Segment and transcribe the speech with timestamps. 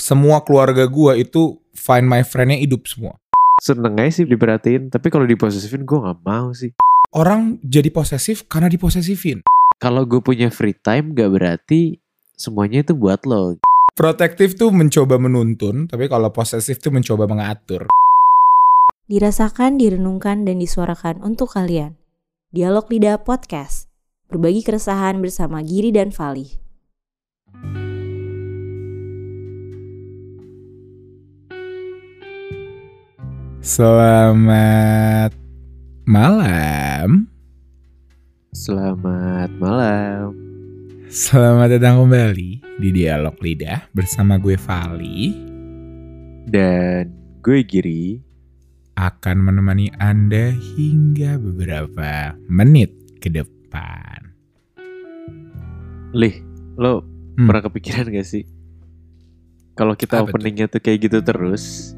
[0.00, 3.20] semua keluarga gua itu find my friend-nya hidup semua.
[3.60, 6.72] Seneng aja sih diperhatiin, tapi kalau diposesifin gue nggak mau sih.
[7.12, 9.44] Orang jadi posesif karena diposesifin.
[9.76, 12.00] Kalau gue punya free time gak berarti
[12.36, 13.60] semuanya itu buat lo.
[13.92, 17.90] Protektif tuh mencoba menuntun, tapi kalau posesif tuh mencoba mengatur.
[19.10, 21.98] Dirasakan, direnungkan, dan disuarakan untuk kalian.
[22.54, 23.90] Dialog Lidah Podcast.
[24.30, 26.46] Berbagi keresahan bersama Giri dan Fali.
[33.60, 35.36] Selamat
[36.08, 37.28] malam.
[38.50, 40.32] Selamat malam.
[41.12, 42.50] Selamat datang kembali
[42.80, 45.36] di Dialog Lidah bersama gue Vali
[46.46, 47.12] Dan
[47.44, 48.24] gue Giri.
[48.96, 54.32] akan menemani Anda hingga beberapa menit ke depan.
[56.12, 56.40] Lih,
[56.76, 57.44] lo Hmm.
[57.44, 58.44] pernah kepikiran gak sih?
[59.72, 60.32] Kalau kita Apa tuh?
[60.32, 61.94] openingnya tuh kayak gitu terus,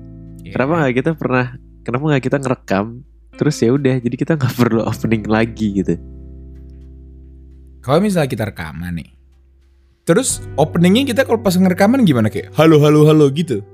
[0.52, 2.86] Kenapa nggak kita pernah, kenapa nggak kita ngerekam?
[3.40, 5.96] Terus ya udah, jadi kita nggak perlu opening lagi gitu.
[7.82, 9.10] Kalau misalnya kita rekaman nih,
[10.06, 13.64] terus openingnya kita kalau pas ngerekaman gimana kayak halo halo halo gitu.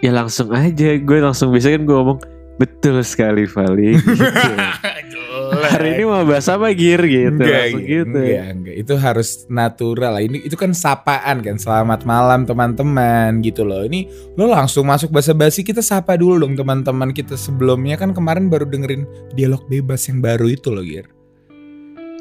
[0.00, 2.18] Ya langsung aja, gue langsung bisa kan gue ngomong
[2.56, 3.94] betul sekali Vali.
[4.00, 5.29] Gitu.
[5.50, 8.14] Hari ini mau bahas apa Gir gitu, enggak, gitu.
[8.14, 8.74] enggak, enggak.
[8.78, 10.22] Itu harus natural lah.
[10.22, 11.58] Ini itu kan sapaan kan.
[11.58, 13.82] Selamat malam teman-teman gitu loh.
[13.82, 14.06] Ini
[14.38, 19.04] lo langsung masuk basa-basi kita sapa dulu dong teman-teman kita sebelumnya kan kemarin baru dengerin
[19.34, 21.10] dialog bebas yang baru itu loh, Gir.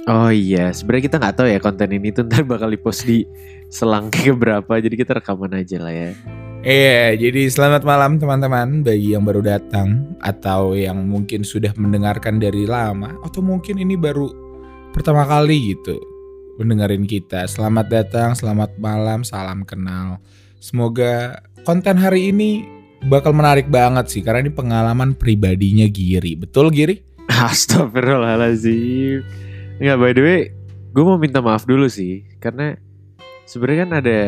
[0.09, 3.29] Oh iya, sebenarnya kita nggak tahu ya konten ini tuh ntar bakal dipost di
[3.69, 6.11] selang ke berapa, jadi kita rekaman aja lah ya.
[6.59, 12.67] Iya, jadi selamat malam teman-teman bagi yang baru datang atau yang mungkin sudah mendengarkan dari
[12.67, 14.27] lama atau mungkin ini baru
[14.91, 15.95] pertama kali gitu
[16.59, 17.47] mendengarin kita.
[17.47, 20.19] Selamat datang, selamat malam, salam kenal.
[20.59, 22.67] Semoga konten hari ini
[23.07, 26.35] bakal menarik banget sih karena ini pengalaman pribadinya Giri.
[26.35, 26.99] Betul Giri?
[27.31, 29.23] Astagfirullahaladzim.
[29.79, 30.51] Nggak, by the way,
[30.91, 32.75] gue mau minta maaf dulu sih, karena
[33.47, 34.19] sebenarnya kan ada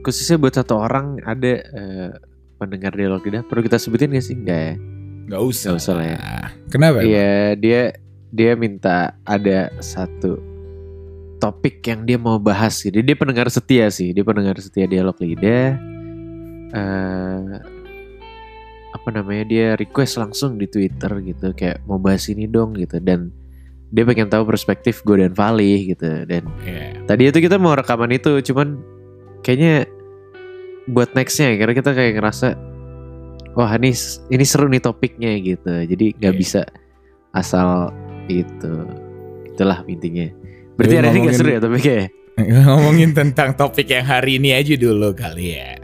[0.00, 2.10] khususnya buat satu orang ada eh,
[2.56, 3.42] pendengar dialog lidah.
[3.44, 4.34] Perlu kita sebutin gak sih?
[4.34, 4.74] Enggak ya?
[5.28, 5.68] Gak usah.
[5.72, 6.18] Nggak usah lah ya.
[6.68, 6.98] Kenapa?
[7.02, 7.80] Iya, dia
[8.28, 10.36] dia minta ada satu
[11.38, 12.90] topik yang dia mau bahas sih.
[12.90, 15.78] Dia, pendengar setia sih, dia pendengar setia dialog lidah.
[16.68, 17.56] eh
[18.88, 23.32] apa namanya dia request langsung di Twitter gitu kayak mau bahas ini dong gitu dan
[23.88, 27.04] dia pengen tahu perspektif gue dan Vali gitu dan Iya.
[27.04, 28.80] tadi itu kita mau rekaman itu cuman
[29.40, 29.86] kayaknya
[30.86, 32.56] buat nextnya karena kita kayak ngerasa
[33.52, 33.92] wah ini
[34.28, 36.38] ini seru nih topiknya gitu jadi nggak Iya.
[36.38, 36.60] bisa
[37.30, 37.92] asal
[38.26, 38.72] itu
[39.46, 40.26] itulah intinya
[40.74, 42.06] berarti Jadi hari ini ngomongin- seru ya topiknya ya?
[42.64, 45.74] Ngomongin tentang topik yang hari ini aja dulu kali ya.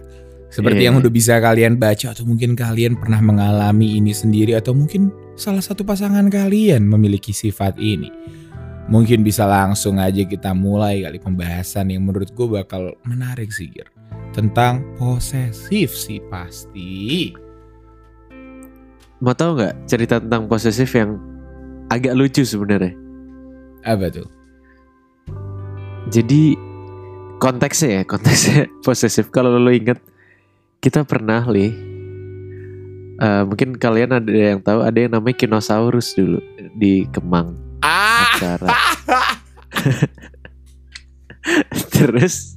[0.55, 0.95] Seperti Iya.
[0.95, 5.59] yang udah bisa kalian baca atau mungkin kalian pernah mengalami ini sendiri atau mungkin salah
[5.59, 8.07] satu pasangan kalian memiliki sifat ini.
[8.85, 13.89] Mungkin bisa langsung aja kita mulai kali pembahasan yang menurut gue bakal menarik sih Gir.
[14.37, 17.33] Tentang posesif sih pasti.
[19.25, 21.17] mau tahu nggak cerita tentang posesif yang
[21.89, 22.93] agak lucu sebenarnya
[23.81, 24.29] Apa tuh?
[26.13, 26.53] Jadi
[27.41, 29.33] konteksnya ya, konteksnya posesif.
[29.33, 29.97] Kalau lo inget,
[30.85, 31.73] kita pernah li,
[33.17, 36.45] eh, mungkin kalian ada yang tahu ada yang namanya Kinosaurus dulu
[36.77, 38.33] di Kemang Ah!
[38.33, 38.65] acara.
[41.93, 42.57] Terus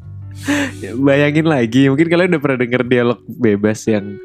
[0.79, 4.15] ya bayangin lagi, mungkin kalian udah pernah denger dialog bebas yang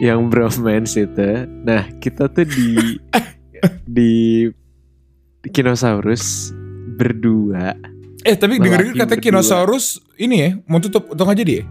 [0.00, 1.44] yang bromance itu.
[1.44, 2.96] Nah kita tuh di
[4.00, 4.48] di
[5.40, 6.52] Kinosaurus
[6.96, 7.72] berdua
[8.20, 9.24] Eh tapi denger Lelaki kata berdua.
[9.24, 11.64] Kinosaurus ini ya mau tutup untung aja dia.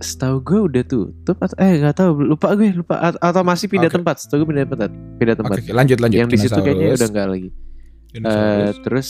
[0.00, 3.92] Setahu gue udah tutup atau eh nggak tahu lupa gue lupa A- atau masih pindah
[3.92, 4.00] Oke.
[4.00, 4.16] tempat.
[4.18, 4.90] Setahu gue pindah tempat
[5.20, 5.56] pindah tempat.
[5.60, 6.18] Oke, lanjut lanjut.
[6.24, 7.48] Yang di situ kayaknya udah nggak lagi.
[7.48, 8.76] Eh Kinosaurus.
[8.82, 9.08] terus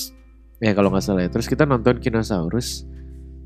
[0.58, 1.30] ya kalau nggak salah ya.
[1.30, 2.84] Terus kita nonton Kinosaurus.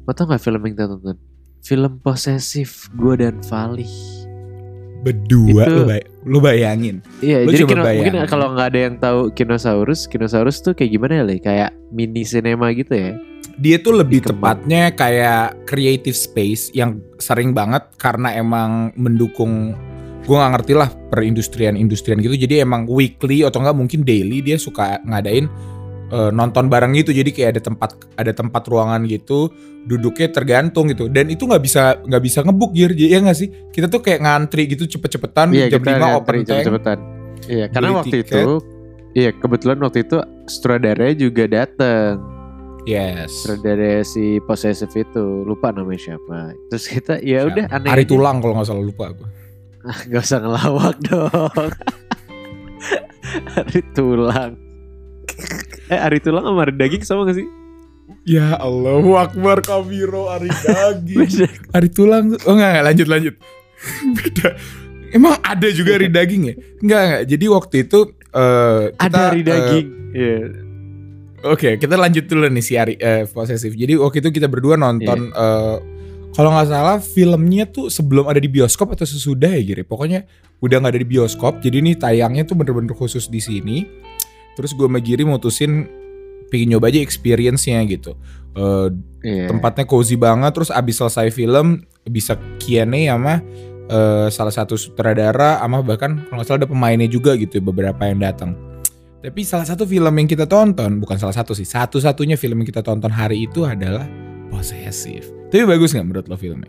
[0.05, 1.17] Lo tau nggak film yang kita tonton?
[1.61, 3.89] Film posesif gue dan Vali.
[5.05, 6.97] Berdua itu- lu, bay- lu bayangin.
[7.21, 8.27] Iya, Lu jadi coba Kino- mungkin bayangin.
[8.27, 11.37] kalau nggak ada yang tahu Kinosaurus, Kinosaurus tuh kayak gimana ya, Le?
[11.39, 13.13] Kayak mini cinema gitu ya?
[13.55, 14.41] Dia tuh lebih Di Kemang.
[14.59, 19.77] tepatnya kayak creative space yang sering banget karena emang mendukung
[20.25, 22.35] gue nggak ngerti lah perindustrian-industrian gitu.
[22.35, 25.47] Jadi emang weekly atau enggak mungkin daily dia suka ngadain
[26.11, 27.15] eh, nonton bareng gitu.
[27.15, 29.49] Jadi kayak ada tempat ada tempat ruangan gitu,
[29.85, 31.09] duduknya tergantung gitu.
[31.09, 33.49] Dan itu nggak bisa nggak bisa ngebuk Gir, ya nggak sih?
[33.71, 36.99] Kita tuh kayak ngantri gitu cepet-cepetan Iya, jam 5 kita ngantri open cepet-cepetan.
[37.45, 38.45] Iya, karena waktu tiket.
[38.45, 38.53] itu
[39.15, 40.19] Iya, kebetulan waktu itu
[40.51, 42.19] sutradaranya juga datang.
[42.85, 43.31] Yes.
[43.47, 46.51] Sutradara si posesif itu lupa namanya siapa.
[46.69, 47.95] Terus kita ya udah aneh.
[47.95, 48.11] Ari aja.
[48.11, 49.25] tulang kalau nggak salah lupa aku.
[49.87, 51.71] Ah, Gak usah ngelawak dong.
[53.55, 54.53] Ari tulang.
[55.91, 57.49] Eh Ari tulang sama Ari daging sama gak sih?
[58.25, 61.29] Ya Allahu Akbar Kabiro Ari daging.
[61.77, 62.37] Ari tulang.
[62.49, 63.35] Oh enggak, enggak lanjut lanjut.
[64.17, 64.49] Beda.
[65.13, 66.55] Emang ada juga Ari daging ya?
[66.81, 67.23] Enggak enggak.
[67.29, 67.99] Jadi waktu itu
[68.33, 69.87] eh kita, Ada Ari eh, daging.
[70.15, 70.41] Iya.
[71.45, 73.77] Oke, kita lanjut dulu nih si Ari eh, posesif.
[73.77, 75.77] Jadi waktu itu kita berdua nonton eh,
[76.35, 79.87] kalau nggak salah filmnya tuh sebelum ada di bioskop atau sesudah ya Giri.
[79.87, 80.27] Pokoknya
[80.59, 81.63] udah nggak ada di bioskop.
[81.63, 83.87] Jadi nih tayangnya tuh bener-bener khusus di sini.
[84.55, 85.87] Terus gue sama Giri mutusin
[86.49, 88.15] pengen nyoba aja experience-nya gitu.
[88.55, 88.89] Eh,
[89.25, 89.49] Iya.
[89.49, 90.53] tempatnya cozy banget.
[90.53, 93.41] Terus abis selesai film bisa Q&A sama
[93.85, 98.21] eh, salah satu sutradara sama bahkan kalau nggak salah ada pemainnya juga gitu beberapa yang
[98.21, 98.57] datang.
[99.25, 102.85] Tapi salah satu film yang kita tonton, bukan salah satu sih, satu-satunya film yang kita
[102.85, 104.05] tonton hari itu adalah
[104.53, 105.25] Possessive.
[105.49, 106.69] Tapi bagus nggak menurut lo filmnya?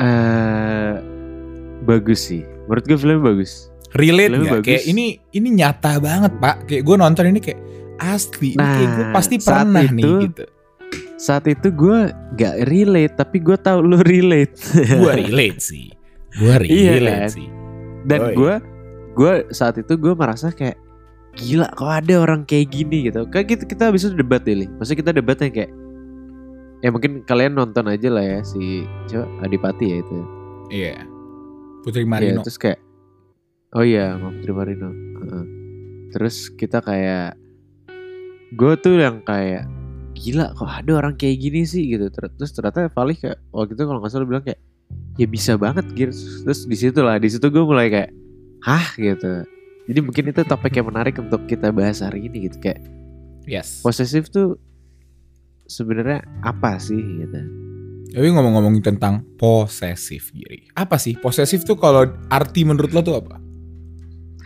[0.00, 0.94] Eh,
[1.84, 2.44] bagus sih.
[2.68, 3.69] Menurut gue filmnya bagus.
[3.90, 4.62] Relate nggak?
[4.62, 6.66] Kayak ini ini nyata banget pak.
[6.66, 7.60] Kayak gue nonton ini kayak
[7.98, 8.54] asli.
[8.54, 10.44] Ini kayak gue Nah, pasti pernah nih itu- gitu.
[11.16, 11.98] Saat itu gue
[12.32, 14.56] gak relate, tapi gue tahu lu relate.
[14.72, 15.92] Gue relate sih.
[16.32, 17.28] Gue Iya relate kan?
[17.28, 17.48] sih.
[18.00, 18.54] Dan gue,
[19.12, 20.80] gue saat itu gue merasa kayak
[21.36, 23.28] gila kok ada orang kayak gini gitu.
[23.28, 24.64] Kayak kita kita habis itu debat Li.
[24.66, 25.70] Maksudnya kita debatnya kayak
[26.80, 30.18] ya mungkin kalian nonton aja lah ya si coba Adipati ya itu.
[30.72, 30.96] Iya.
[31.84, 32.40] Putri Iya, Marino.
[32.40, 32.80] terus kayak
[33.72, 34.90] oh iya Mbak Putri Marino.
[34.90, 35.44] Heeh.
[36.10, 37.38] Terus kita kayak
[38.50, 39.66] gue tuh yang kayak
[40.18, 42.10] gila kok ada orang kayak gini sih gitu.
[42.10, 44.60] Ter- Terus ternyata Valih kayak waktu itu kalau nggak salah bilang kayak
[45.16, 46.12] ya bisa banget gitu.
[46.44, 48.10] Terus di situ lah, di situ gue mulai kayak
[48.66, 49.46] hah gitu.
[49.90, 52.82] Jadi mungkin itu topik yang menarik untuk kita bahas hari ini gitu kayak
[53.48, 53.80] Yes.
[53.82, 54.60] posesif tuh
[55.66, 57.40] sebenarnya apa sih gitu.
[58.10, 60.66] Tapi ngomong-ngomong tentang posesif Giri.
[60.74, 63.38] Apa sih posesif tuh kalau arti menurut lo tuh apa?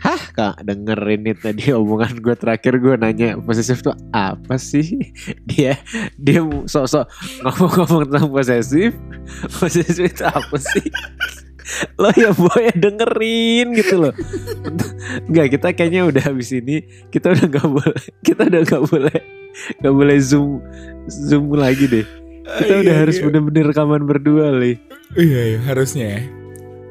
[0.05, 4.85] Hah kak dengerin nih tadi omongan gue terakhir gue nanya posesif tuh apa sih?
[5.49, 5.81] Dia
[6.13, 7.09] dia sok-sok
[7.41, 8.93] ngomong-ngomong tentang posesif
[9.57, 10.85] posesif itu apa sih?
[12.01, 14.13] Lo ya boy dengerin gitu loh.
[15.25, 19.17] Enggak kita kayaknya udah habis ini kita udah nggak boleh kita udah nggak boleh
[19.81, 20.61] nggak boleh zoom
[21.09, 22.05] zoom lagi deh.
[22.45, 23.25] Kita Iya, udah harus iya.
[23.25, 24.77] bener-bener rekaman berdua li.
[25.17, 26.44] Iya, iya harusnya ya.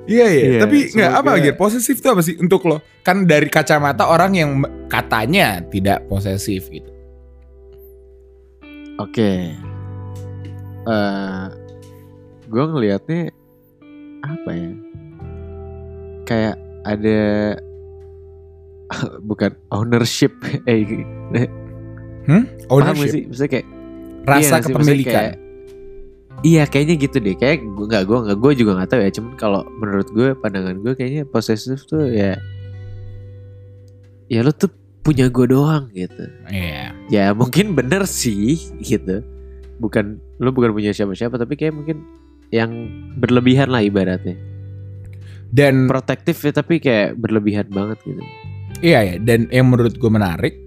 [0.05, 0.45] Iya, iya.
[0.47, 1.55] Iya, Tapi nggak apa semoga- Gir?
[1.57, 2.77] Posesif tuh apa sih untuk lo?
[3.01, 4.51] Kan dari kacamata orang yang
[4.87, 6.91] katanya tidak posesif gitu.
[8.97, 9.57] Oke.
[10.85, 11.45] eh
[12.45, 13.33] gue ngelihatnya
[14.21, 14.71] apa ya?
[16.25, 16.55] Kayak
[16.85, 17.21] ada
[19.29, 20.37] bukan ownership
[20.69, 21.49] eh paham
[22.61, 23.23] gak Ownership, sih?
[23.27, 23.67] Maksudnya kayak
[24.25, 25.13] rasa iya kepemilikan.
[25.13, 25.37] kayak-
[26.45, 27.35] iya kayaknya gitu deh.
[27.35, 29.11] Kayak gue nggak gue nggak gue juga nggak tahu ya.
[29.11, 32.37] Cuman kalau menurut gue pandangan gue kayaknya posesif tuh ya
[34.29, 34.71] ya lu tuh
[35.05, 36.25] punya gue doang gitu.
[36.49, 36.93] Iya.
[37.09, 39.25] Ya mungkin bener sih gitu.
[39.81, 42.05] Bukan lu bukan punya siapa-siapa tapi kayak mungkin
[42.53, 42.71] yang
[43.19, 44.37] berlebihan lah ibaratnya.
[45.55, 48.23] Dan Protektif ya tapi kayak berlebihan banget gitu.
[48.83, 50.59] iya ya, dan yang menurut gue menarik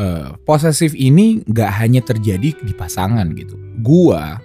[0.00, 3.54] eh, posesif ini nggak hanya terjadi di pasangan gitu.
[3.84, 4.40] Gua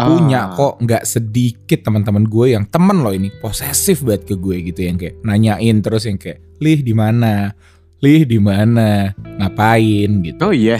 [0.00, 0.54] punya Ah.
[0.54, 4.94] kok nggak sedikit teman-teman gue yang temen loh ini posesif banget ke gue gitu yang
[4.94, 7.50] kayak nanyain terus yang kayak lih di mana
[7.98, 10.78] lih di mana ngapain gitu Oh iya.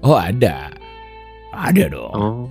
[0.00, 0.70] oh ada
[1.50, 2.46] ada dong Oh.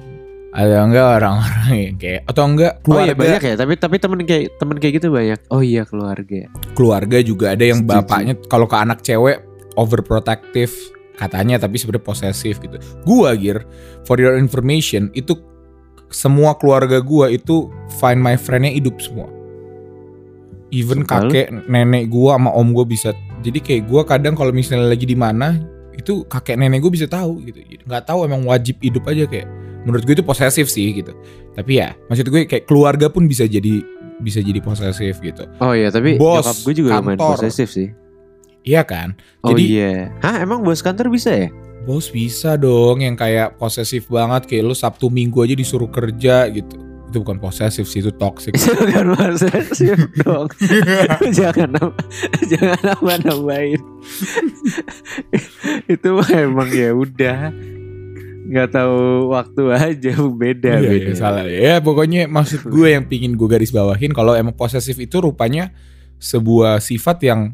[0.50, 4.20] ada enggak orang-orang yang kayak atau enggak Oh iya keluarga banyak ya, tapi tapi temen
[4.24, 5.40] kayak temen kayak gitu banyak.
[5.48, 6.50] Oh iya keluarga.
[6.74, 7.94] keluarga juga ada yang Setuju.
[7.96, 9.40] bapaknya kalau ke anak cewek
[9.76, 10.74] overprotective
[11.16, 13.64] katanya tapi sebenarnya posesif gitu gua gir
[14.04, 15.36] for your information itu
[16.10, 19.30] semua keluarga gua itu find my friendnya hidup semua
[20.70, 21.08] even lu?
[21.08, 25.14] kakek nenek gua sama om gua bisa jadi kayak gua kadang kalau misalnya lagi di
[25.14, 25.58] mana
[25.94, 29.48] itu kakek nenek gua bisa tahu gitu nggak tahu emang wajib hidup aja kayak
[29.80, 31.16] menurut gue itu posesif sih gitu
[31.56, 33.80] tapi ya maksud gue kayak keluarga pun bisa jadi
[34.20, 37.40] bisa jadi posesif gitu Oh iya tapi Bos gue juga lumayan kantor.
[37.40, 37.88] posesif sih.
[38.62, 40.12] iya kan Oh Jadi- iya.
[40.20, 41.48] Hah emang bos kantor bisa ya?
[41.90, 46.78] Bos bisa dong yang kayak posesif banget kayak lu Sabtu Minggu aja disuruh kerja gitu.
[47.10, 48.54] Itu bukan posesif sih itu toxic.
[48.54, 50.46] Itu bukan posesif dong.
[51.38, 51.74] jangan
[52.46, 53.82] jangan nambah nambahin.
[55.90, 57.50] itu emang ya udah
[58.50, 61.10] nggak tahu waktu aja beda Iya, beda.
[61.10, 65.22] iya, salah ya pokoknya maksud gue yang pingin gue garis bawahin kalau emang posesif itu
[65.22, 65.70] rupanya
[66.18, 67.54] sebuah sifat yang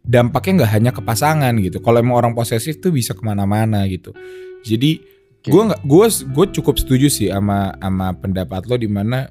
[0.00, 1.78] dampaknya nggak hanya ke pasangan gitu.
[1.80, 4.16] Kalau emang orang posesif tuh bisa ke mana-mana gitu.
[4.64, 5.00] Jadi
[5.40, 9.28] gue nggak gue gue cukup setuju sih sama sama pendapat lo di mana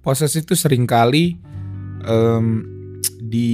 [0.00, 1.36] posesif itu sering kali
[2.04, 2.64] em,
[3.20, 3.52] di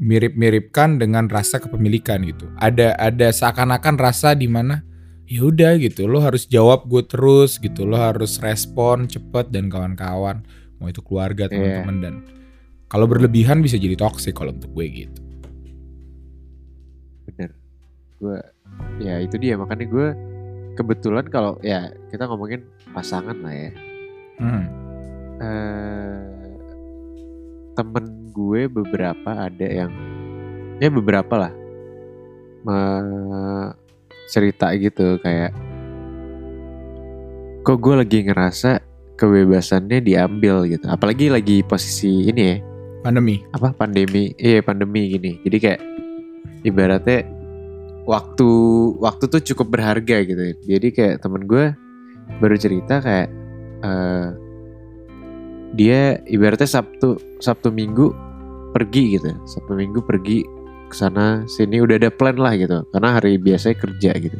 [0.00, 2.48] mirip-miripkan dengan rasa kepemilikan gitu.
[2.56, 4.80] Ada ada seakan-akan rasa di mana
[5.28, 6.08] ya udah gitu.
[6.08, 7.84] Lo harus jawab gue terus gitu.
[7.84, 10.40] Lo harus respon cepet dan kawan-kawan.
[10.80, 11.52] Mau itu keluarga Iya.
[11.84, 12.14] teman-teman dan
[12.90, 15.20] kalau berlebihan bisa jadi toxic kalau untuk gue gitu.
[17.24, 17.50] bener
[18.18, 18.38] gue
[18.98, 20.08] ya itu dia makanya gue
[20.74, 23.70] kebetulan kalau ya kita ngomongin pasangan lah ya
[24.40, 24.64] Hmm.
[25.36, 26.24] eh
[27.76, 29.92] temen gue beberapa ada yang
[30.80, 31.52] ya beberapa lah
[32.64, 33.72] me-
[34.26, 35.52] cerita gitu kayak
[37.60, 38.80] kok gue lagi ngerasa
[39.20, 42.56] kebebasannya diambil gitu apalagi lagi posisi ini ya
[43.00, 43.40] Pandemi.
[43.56, 43.72] apa?
[43.72, 44.36] Pandemi.
[44.36, 45.40] Iya pandemi gini.
[45.40, 45.80] Jadi kayak
[46.64, 47.24] ibaratnya
[48.04, 48.50] waktu
[49.00, 50.44] waktu tuh cukup berharga gitu.
[50.68, 51.72] Jadi kayak temen gue
[52.38, 53.28] baru cerita kayak
[53.80, 54.28] eh,
[55.74, 58.12] dia ibaratnya sabtu sabtu minggu
[58.70, 60.42] pergi gitu sabtu minggu pergi
[60.90, 62.84] ke sana sini udah ada plan lah gitu.
[62.92, 64.38] Karena hari biasanya kerja gitu.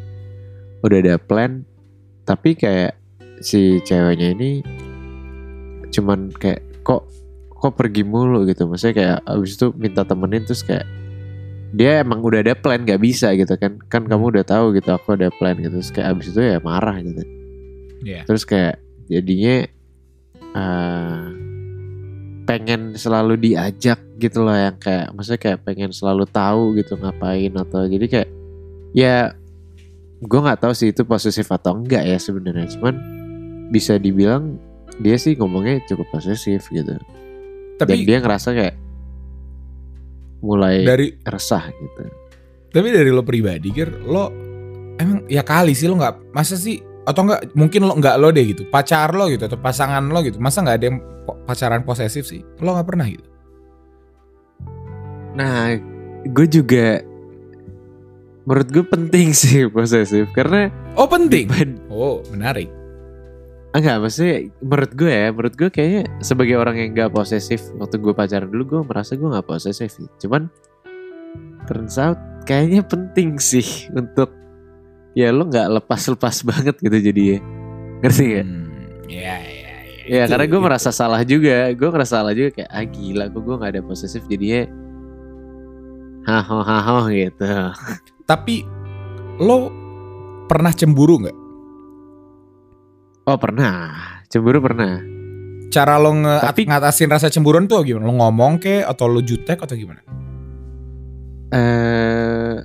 [0.85, 1.65] Udah ada plan
[2.29, 2.95] tapi kayak
[3.41, 4.61] si ceweknya ini
[5.91, 7.09] cuman kayak kok
[7.61, 8.65] kok pergi mulu gitu.
[8.65, 10.89] Maksudnya kayak abis itu minta temenin terus kayak
[11.71, 13.77] dia emang udah ada plan gak bisa gitu kan.
[13.93, 15.77] Kan kamu udah tahu gitu aku ada plan gitu.
[15.77, 17.23] Terus kayak abis itu ya marah gitu.
[18.01, 18.25] Iya.
[18.25, 18.81] terus kayak
[19.13, 19.69] jadinya
[20.57, 21.25] eh,
[22.49, 27.87] pengen selalu diajak gitu loh yang kayak maksudnya kayak pengen selalu tahu gitu ngapain atau
[27.87, 28.29] jadi kayak
[28.97, 29.17] ya
[30.21, 32.69] gue nggak tahu sih itu posesif atau enggak ya sebenarnya.
[32.77, 32.95] Cuman
[33.71, 34.59] bisa dibilang
[35.01, 36.99] dia sih ngomongnya cukup posesif gitu
[37.85, 38.77] dan Tapi dia ngerasa kayak
[40.41, 42.01] mulai dari resah gitu.
[42.71, 44.31] Tapi dari lo pribadi Gir, lo
[44.97, 48.45] emang ya kali sih lo nggak masa sih atau enggak mungkin lo nggak lo deh
[48.45, 50.99] gitu pacar lo gitu atau pasangan lo gitu masa nggak ada yang
[51.45, 52.41] pacaran posesif sih?
[52.63, 53.27] Lo nggak pernah gitu?
[55.37, 55.77] Nah
[56.25, 57.03] gue juga
[58.49, 61.51] menurut gue penting sih posesif karena oh penting?
[61.93, 62.80] Oh menarik
[63.71, 68.11] enggak maksudnya menurut gue ya menurut gue kayaknya sebagai orang yang gak posesif waktu gue
[68.11, 70.51] pacaran dulu gue merasa gue gak posesif cuman
[71.65, 73.63] turns out kayaknya penting sih
[73.95, 74.35] untuk
[75.15, 77.39] ya lo nggak lepas-lepas banget gitu jadinya.
[78.01, 78.47] Ngerti gak?
[78.47, 78.67] Hmm,
[79.07, 79.75] ya ya ya.
[80.09, 80.67] Ya Itu- karena gue itu.
[80.67, 81.71] merasa salah juga.
[81.71, 84.63] Gue ngerasa salah juga kayak Ah gila kok gue gak ada posesif jadinya
[86.27, 87.47] Haho haho gitu.
[88.25, 88.63] Tapi
[89.39, 89.71] lo
[90.47, 91.39] pernah cemburu nggak
[93.25, 93.93] Oh pernah.
[94.27, 95.01] Cemburu pernah.
[95.71, 98.07] Cara lo nge Tapi- ngatasin rasa cemburuan tuh gimana?
[98.07, 100.03] Lo ngomong ke atau lo jutek atau gimana?
[101.51, 102.57] Eh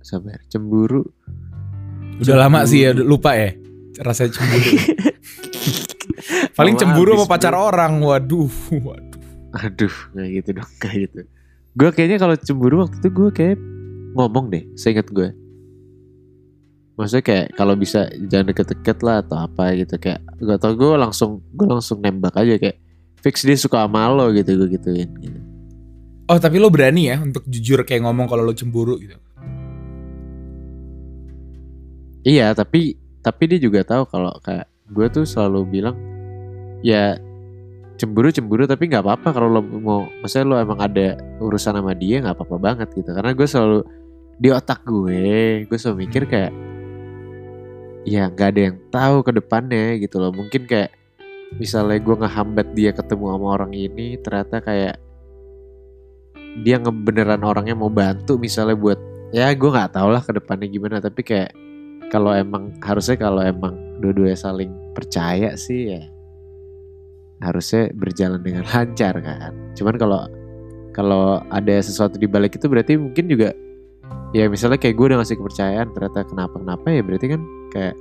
[0.00, 0.38] Sabar.
[0.46, 1.02] Cemburu.
[2.20, 2.70] Udah lama Cemburu.
[2.70, 3.50] sih ya lupa ya
[4.00, 4.70] rasa cemburu.
[6.56, 7.62] Paling Lama cemburu sama pacar bro.
[7.66, 7.92] orang.
[8.00, 9.20] Waduh waduh.
[9.56, 11.20] Aduh kayak gitu dong Kayak gitu.
[11.72, 13.56] Gue kayaknya kalau cemburu waktu itu gue kayak
[14.16, 15.28] Ngomong deh Seingat gue
[16.96, 21.44] Maksudnya kayak kalau bisa jangan deket-deket lah atau apa gitu kayak gak tau gue langsung
[21.52, 22.80] gue langsung nembak aja kayak
[23.20, 25.40] fix dia suka sama lo gitu gue gituin gitu.
[26.32, 29.12] Oh tapi lo berani ya untuk jujur kayak ngomong kalau lo cemburu gitu.
[32.24, 35.96] Iya tapi tapi dia juga tahu kalau kayak gue tuh selalu bilang
[36.80, 37.20] ya
[38.00, 42.24] cemburu cemburu tapi nggak apa-apa kalau lo mau maksudnya lo emang ada urusan sama dia
[42.24, 43.78] nggak apa-apa banget gitu karena gue selalu
[44.36, 46.52] di otak gue gue selalu mikir kayak
[48.06, 50.94] ya nggak ada yang tahu ke depannya gitu loh mungkin kayak
[51.58, 54.96] misalnya gue ngehambat dia ketemu sama orang ini ternyata kayak
[56.62, 58.98] dia ngebeneran orangnya mau bantu misalnya buat
[59.34, 61.50] ya gue nggak tahu lah ke depannya gimana tapi kayak
[62.08, 66.02] kalau emang harusnya kalau emang dua-duanya saling percaya sih ya
[67.40, 69.52] harusnya berjalan dengan lancar kan.
[69.76, 70.20] Cuman kalau
[70.96, 73.52] kalau ada sesuatu di balik itu berarti mungkin juga
[74.36, 77.40] ya misalnya kayak gue udah ngasih kepercayaan ternyata kenapa kenapa ya berarti kan
[77.72, 77.94] kayak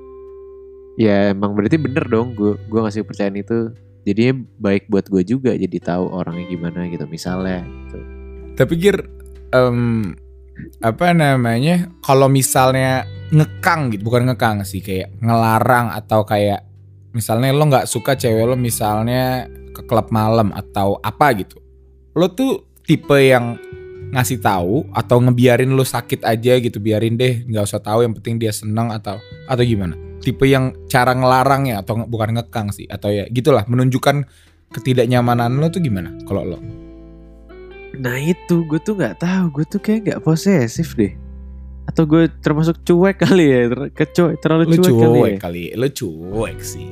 [1.00, 3.72] ya emang berarti bener dong gue gue ngasih kepercayaan itu
[4.06, 8.00] jadinya baik buat gue juga jadi tahu orangnya gimana gitu misalnya gitu.
[8.56, 9.04] Tapi Gir,
[9.52, 10.14] em,
[10.80, 11.92] apa namanya?
[12.00, 16.64] Kalau misalnya ngekang gitu, bukan ngekang sih, kayak ngelarang atau kayak
[17.12, 21.60] misalnya lo nggak suka cewek lo misalnya ke klub malam atau apa gitu.
[22.16, 23.60] Lo tuh tipe yang
[24.12, 28.04] ngasih tahu atau ngebiarin lo sakit aja gitu, biarin deh, nggak usah tahu.
[28.04, 29.94] Yang penting dia seneng atau atau gimana?
[30.20, 34.26] Tipe yang cara ngelarangnya atau nge- bukan ngekang sih atau ya gitulah menunjukkan
[34.72, 36.58] ketidaknyamanan lo tuh gimana kalau lo?
[37.96, 41.14] Nah itu gue tuh nggak tahu gue tuh kayak nggak posesif deh.
[41.86, 45.88] atau gue termasuk cuek kali ya kecuek terlalu Lu cuek, kali ya cuek kali, lu
[45.88, 46.90] cuek sih.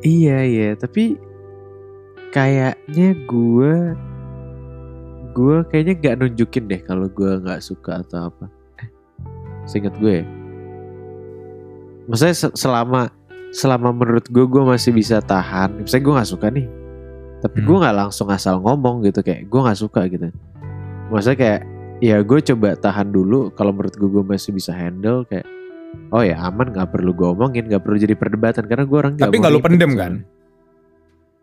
[0.00, 1.18] iya iya tapi
[2.30, 3.74] kayaknya gue
[5.32, 8.46] gue kayaknya nggak nunjukin deh kalau gue nggak suka atau apa
[8.78, 8.88] eh,
[9.64, 10.26] seingat gue ya.
[12.04, 13.08] maksudnya se- selama
[13.50, 16.66] selama menurut gue gue masih bisa tahan misalnya gue nggak suka nih
[17.40, 17.66] tapi Hmm.
[17.66, 20.28] gue nggak langsung asal ngomong gitu kayak gue nggak suka gitu
[21.08, 21.60] maksudnya kayak
[21.98, 25.46] ya gue coba tahan dulu kalau menurut gue gue masih bisa handle kayak
[26.10, 29.36] oh ya aman nggak perlu gue omongin nggak perlu jadi perdebatan karena gue orang Tapi
[29.36, 30.12] nggak lu pendem kan?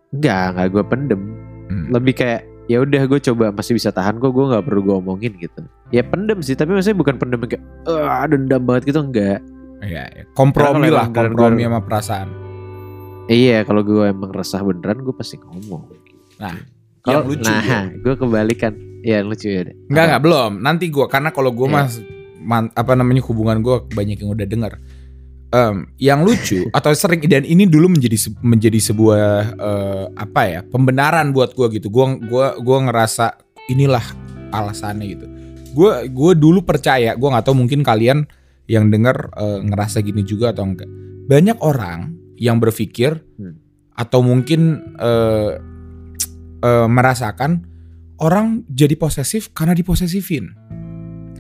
[0.09, 1.21] Nggak, nggak gue pendem.
[1.69, 1.85] Hmm.
[1.93, 5.33] Lebih kayak ya udah gue coba masih bisa tahan kok gue nggak perlu gue omongin
[5.35, 5.65] gitu.
[5.89, 9.41] Ya pendem sih, tapi maksudnya bukan pendem kayak ah dendam banget gitu enggak.
[9.81, 10.23] Iya, iya.
[10.37, 12.29] kompromi lah, kompromi gue- sama perasaan.
[13.25, 15.85] Iya, kalau gue emang resah beneran gue pasti ngomong.
[16.37, 16.55] Nah,
[16.99, 17.79] Kalau lucu nah, ya.
[18.05, 18.73] gue kebalikan.
[18.99, 19.63] Ya lucu ya.
[19.63, 19.75] deh.
[19.87, 20.51] Enggak enggak belum.
[20.59, 21.75] Nanti gua karena kalau gua Iya.
[21.79, 21.93] mas
[22.39, 24.75] man- apa namanya hubungan gua banyak yang udah denger.
[25.49, 29.21] Em, yang lucu atau sering dan ini dulu menjadi menjadi sebuah
[29.57, 31.89] eh, apa ya pembenaran buat gua gitu.
[31.89, 33.33] Gua gua gua ngerasa
[33.65, 34.05] inilah
[34.53, 35.25] alasannya gitu.
[35.73, 38.29] Gua gua dulu percaya, gua nggak tahu mungkin kalian
[38.69, 40.89] yang denger eh, ngerasa gini juga atau enggak.
[41.25, 43.57] Banyak orang yang berpikir Hmm.
[43.97, 45.57] atau mungkin eh,
[46.61, 47.65] eh, merasakan
[48.21, 50.53] orang jadi posesif karena diposesifin.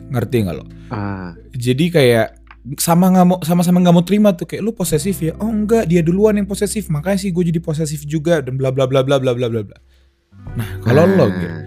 [0.09, 0.65] Ngerti nggak lo?
[0.89, 2.38] Ah, Jadi kayak
[2.77, 5.33] sama nggak mau sama-sama nggak mau terima tuh kayak lu posesif ya.
[5.39, 6.91] Oh enggak, dia duluan yang posesif.
[6.91, 9.77] Makanya sih gue jadi posesif juga dan bla bla bla bla bla bla bla bla.
[10.55, 11.29] Nah, kalau lo ah.
[11.29, 11.59] gitu,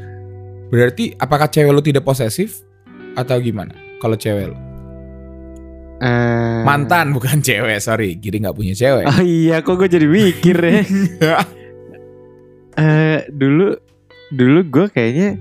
[0.72, 2.64] berarti apakah cewek lo tidak posesif
[3.16, 3.72] atau gimana?
[4.00, 4.58] Kalau cewek lo
[6.02, 8.18] Eh, mantan bukan cewek, sorry.
[8.18, 9.06] Giri nggak punya cewek.
[9.06, 10.82] Oh iya, kok gue jadi mikir ya.
[12.72, 13.76] Eh dulu
[14.32, 15.36] dulu gue kayaknya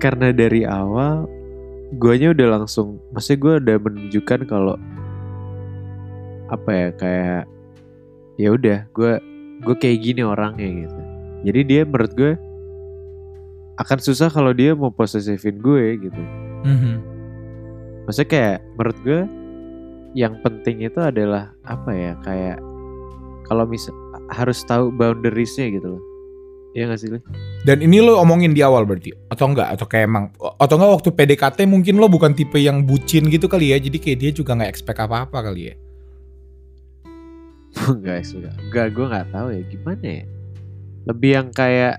[0.00, 1.28] karena dari awal
[1.94, 4.74] guanya udah langsung maksudnya gue udah menunjukkan kalau
[6.46, 7.42] apa ya kayak
[8.36, 9.12] ya udah gue
[9.62, 11.00] gue kayak gini orangnya gitu
[11.46, 12.32] jadi dia menurut gue
[13.76, 16.22] akan susah kalau dia mau posesifin gue gitu
[16.66, 16.94] Mhm.
[18.04, 19.20] maksudnya kayak menurut gue
[20.16, 22.58] yang penting itu adalah apa ya kayak
[23.46, 23.94] kalau misal
[24.34, 26.02] harus tahu boundariesnya gitu loh
[26.74, 27.20] Iya gak sih Li?
[27.66, 31.10] Dan ini lo omongin di awal berarti atau enggak atau kayak emang atau enggak waktu
[31.10, 33.82] PDKT mungkin lo bukan tipe yang bucin gitu kali ya.
[33.82, 35.76] Jadi kayak dia juga nggak expect apa-apa kali ya.
[37.90, 38.54] Enggak suka.
[38.62, 40.24] Enggak, gue nggak tahu ya gimana ya.
[41.10, 41.94] Lebih yang kayak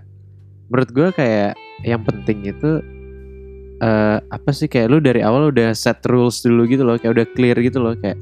[0.71, 1.51] menurut gue kayak
[1.83, 2.71] yang penting itu
[3.77, 7.27] eh apa sih kayak lu dari awal udah set rules dulu gitu loh, kayak udah
[7.35, 8.17] clear gitu loh kayak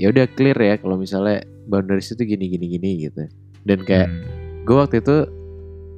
[0.00, 3.26] ya udah clear ya kalau misalnya boundaries itu gini gini gini gitu.
[3.66, 4.24] Dan kayak Hmm.
[4.64, 5.16] gue waktu itu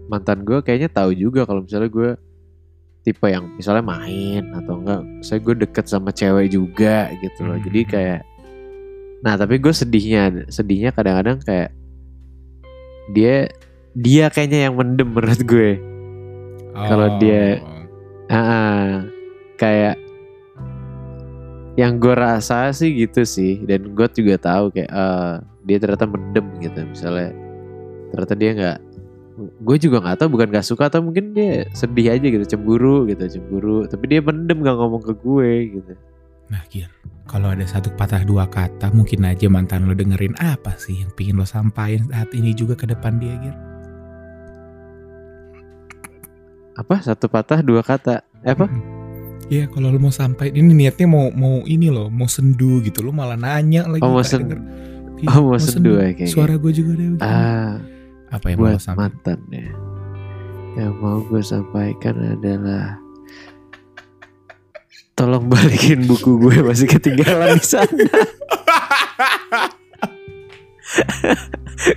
[0.06, 2.10] mantan gue kayaknya tahu juga kalau misalnya gue
[3.02, 7.58] tipe yang misalnya main atau enggak saya gue deket sama cewek juga gitu loh.
[7.58, 7.64] Hmm.
[7.66, 8.20] jadi kayak
[9.22, 11.70] nah tapi gue sedihnya sedihnya kadang-kadang kayak
[13.10, 13.46] dia
[13.92, 15.76] dia kayaknya yang mendem menurut gue.
[16.72, 17.60] Kalau dia-
[18.26, 18.88] Ah, ah,
[19.58, 20.00] kayak
[21.74, 23.60] yang gue rasa sih gitu sih.
[23.60, 27.36] Dan gue juga tahu kayak ah, dia ternyata mendem gitu misalnya.
[28.08, 28.78] Ternyata dia nggak
[29.48, 33.24] gue juga nggak tahu bukan gak suka atau mungkin dia sedih aja gitu cemburu gitu
[33.26, 33.86] cemburu.
[33.86, 35.50] Tapi dia mendem nggak ngomong ke gue
[35.80, 35.92] gitu.
[36.52, 36.92] Nah, Gir,
[37.24, 41.40] kalau ada satu patah dua kata, mungkin aja mantan lo dengerin apa sih yang pingin
[41.40, 43.56] lo sampaikan saat ini juga ke depan dia, Gir?
[46.72, 47.04] apa?
[47.04, 48.24] Satu patah dua kata.
[48.44, 48.68] Eh, apa?
[49.52, 53.12] Iya, kalau lo mau sampai ini niatnya mau mau ini loh, mau sendu gitu, lo
[53.12, 54.00] malah nanya lagi.
[54.00, 54.60] Oh, mau nggak sen- denger.
[55.22, 57.16] Iya, oh, mau sendu ya, kayak Suara gue juga begini.
[57.20, 57.76] ah
[58.32, 59.12] Apa yang mau buat sampaikan?
[59.12, 59.68] mantan ya
[60.72, 62.96] yang mau gue sampaikan adalah
[65.12, 67.92] tolong balikin buku gue masih ketinggalan di sana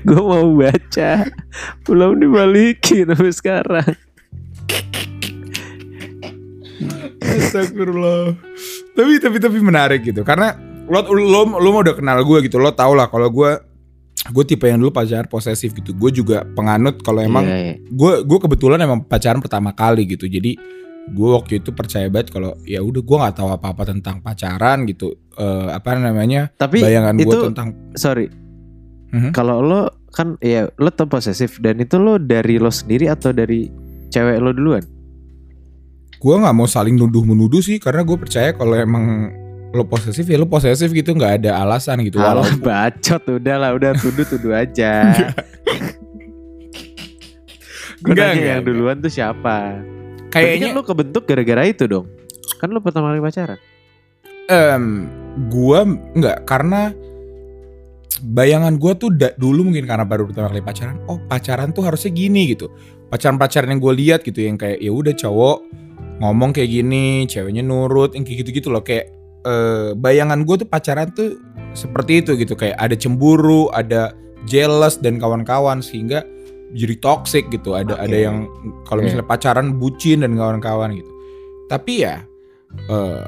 [0.07, 1.23] gue mau baca
[1.87, 3.95] belum dibalikin sampai sekarang
[7.25, 8.35] Astagfirullah.
[8.95, 10.55] tapi tapi tapi menarik gitu karena
[10.91, 13.55] lo lo lo mau udah kenal gue gitu lo tau lah kalau gue
[14.25, 15.93] gue tipe yang dulu pacar posesif gitu.
[15.93, 17.73] Gue juga penganut kalau emang Iya, iya.
[17.77, 20.25] gue gue kebetulan emang pacaran pertama kali gitu.
[20.25, 20.57] Jadi
[21.05, 24.89] gue waktu itu percaya banget kalau ya udah gue nggak tahu apa apa tentang pacaran
[24.89, 25.13] gitu.
[25.37, 28.27] Eh, apa namanya tapi bayangan gue tentang sorry.
[29.15, 29.31] Mhm.
[29.31, 31.61] kalau lo kan ya lo tuh posesif.
[31.61, 33.69] Dan itu lo dari lo sendiri atau dari
[34.09, 34.81] cewek lo duluan?
[36.17, 37.77] Gue nggak mau saling nuduh menuduh sih.
[37.77, 39.29] Karena gue percaya kalau emang
[39.75, 43.71] lo posesif ya lo posesif gitu nggak ada alasan gitu Alah walaupun bacot udah lah
[43.75, 44.91] udah tuduh tuduh aja.
[48.03, 49.81] Gue Enggak, nanya enggak, yang duluan tuh siapa?
[50.29, 52.05] Kayaknya kan lu kebentuk gara-gara itu dong.
[52.59, 53.59] Kan lu pertama kali pacaran.
[54.45, 55.09] em
[55.49, 56.93] gua nggak karena
[58.21, 62.13] bayangan gua tuh da- dulu mungkin karena baru pertama kali pacaran oh pacaran tuh harusnya
[62.13, 62.69] gini gitu
[63.09, 65.57] pacaran-pacaran yang gue lihat gitu yang kayak ya udah cowok
[66.21, 69.14] ngomong kayak gini ceweknya nurut yang kayak gitu-gitu loh kayak
[69.45, 71.37] eh, bayangan gue tuh pacaran tuh
[71.77, 74.11] seperti itu gitu kayak ada cemburu ada
[74.49, 76.25] jealous dan kawan-kawan sehingga
[76.73, 78.09] jadi toxic gitu ada Oke.
[78.09, 78.37] ada yang
[78.89, 79.13] kalau Oke.
[79.13, 81.11] misalnya pacaran bucin dan kawan-kawan gitu
[81.69, 82.25] tapi ya
[82.89, 83.23] eh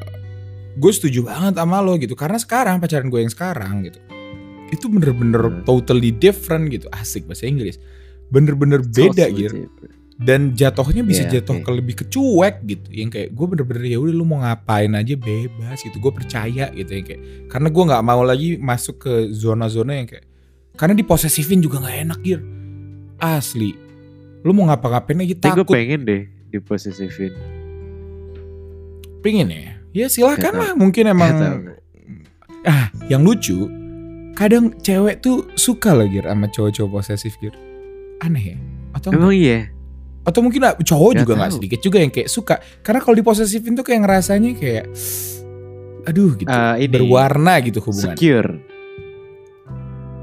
[0.78, 4.00] gue setuju banget sama lo gitu karena sekarang pacaran gue yang sekarang gitu
[4.70, 5.64] itu bener-bener Hmm.
[5.64, 7.80] totally different gitu asik bahasa Inggris
[8.28, 9.56] bener-bener beda So gitu.
[10.18, 11.64] Dan jatuhnya bisa Iya, jatuh oke.
[11.64, 12.88] ke lebih kecuek gitu.
[12.90, 15.98] Yang kayak gue bener-bener ya udah lu mau ngapain aja bebas gitu.
[15.98, 16.90] Gue percaya gitu.
[16.90, 20.26] Yang kayak karena gue nggak mau lagi masuk ke zona-zona yang kayak
[20.74, 22.42] karena diposesifin juga nggak enak gitu
[23.18, 23.74] asli.
[24.42, 25.74] Lu mau ngapa-ngapain aja Tapi gue takut.
[25.74, 27.34] pengen deh diposesifin.
[29.20, 29.74] pengen ya?
[29.94, 30.74] Ya silakan Nggak lah.
[30.74, 31.34] mungkin emang
[32.64, 33.66] ah yang lucu
[34.34, 37.54] kadang cewek tuh suka lah Gir sama cowok-cowok posesif Gir.
[38.20, 38.58] Aneh ya?
[38.94, 39.70] Atau Emang iya.
[40.28, 43.82] Atau mungkin cowok Nggak juga nggak sedikit juga yang kayak suka karena kalau diposesifin tuh
[43.82, 44.86] kayak ngerasanya kayak
[46.04, 48.52] aduh gitu Eh, ini, berwarna gitu hubungan Secure.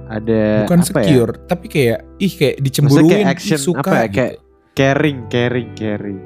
[0.05, 0.93] Ada bukan apa ya?
[1.01, 4.05] secure tapi kayak ih kayak Maksudnya dicemburuin kayak ih, action suka apa ya?
[4.05, 4.14] gitu.
[4.14, 4.35] Kayak
[4.75, 6.19] caring, caring, caring.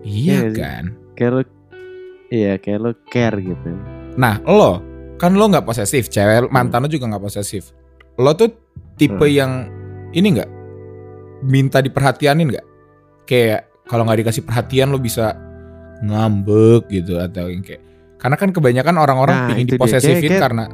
[0.00, 0.56] iya sih?
[0.56, 1.40] kan Kayak lo,
[2.28, 3.68] iya kayak lo care gitu.
[4.14, 4.80] nah lo
[5.14, 7.74] kan lo nggak posesif cewek mantan lo juga nggak posesif
[8.16, 8.48] lo tuh
[8.94, 9.36] tipe Hmm.
[9.36, 9.52] yang
[10.10, 10.50] ini nggak
[11.44, 12.66] minta diperhatianin nggak
[13.28, 15.36] kayak kalau nggak dikasih perhatian lo bisa
[16.00, 17.84] ngambek gitu atau yang kayak
[18.16, 19.68] karena kan kebanyakan orang-orang Nah, dia.
[19.68, 20.64] diposesifin Kayak- kayak- karena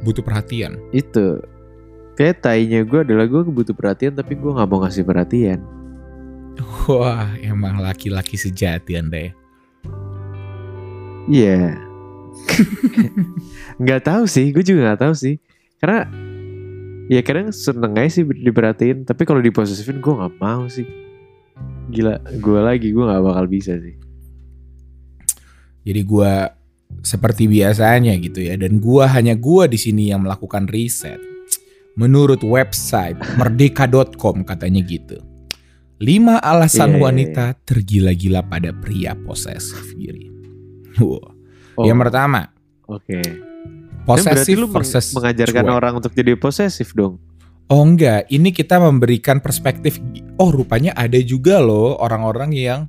[0.00, 1.42] butuh perhatian Itu.
[2.16, 5.60] Kayak tainya gue adalah gue butuh perhatian tapi gue nggak mau ngasih perhatian.
[6.88, 9.32] wah emang laki-laki sejati anda ya
[11.26, 11.76] Iya.
[13.82, 15.34] nggak tahu sih, gue juga nggak tahu sih.
[15.76, 16.06] Karena
[17.06, 20.86] ya kadang seneng aja sih diperhatiin, tapi kalau diposesifin gue nggak mau sih.
[21.86, 23.94] Gila, gue lagi gue nggak bakal bisa sih.
[25.86, 26.50] Jadi gua
[27.02, 31.18] seperti biasanya gitu ya dan gua hanya gua di sini yang melakukan riset.
[31.94, 35.22] Menurut website merdeka.com katanya gitu.
[35.96, 40.28] Lima alasan Iya, iya, wanita tergila-gila pada pria posesif Giri.
[41.00, 41.32] Wah.
[41.76, 42.52] Oh, Yang pertama,
[42.88, 43.20] Oke.
[43.20, 45.76] Berarti posesif lu meng- versus mengajarkan cuek.
[45.76, 47.16] orang untuk jadi posesif dong.
[47.66, 49.98] Oh enggak, ini kita memberikan perspektif.
[50.38, 52.80] Oh rupanya ada juga loh orang-orang yang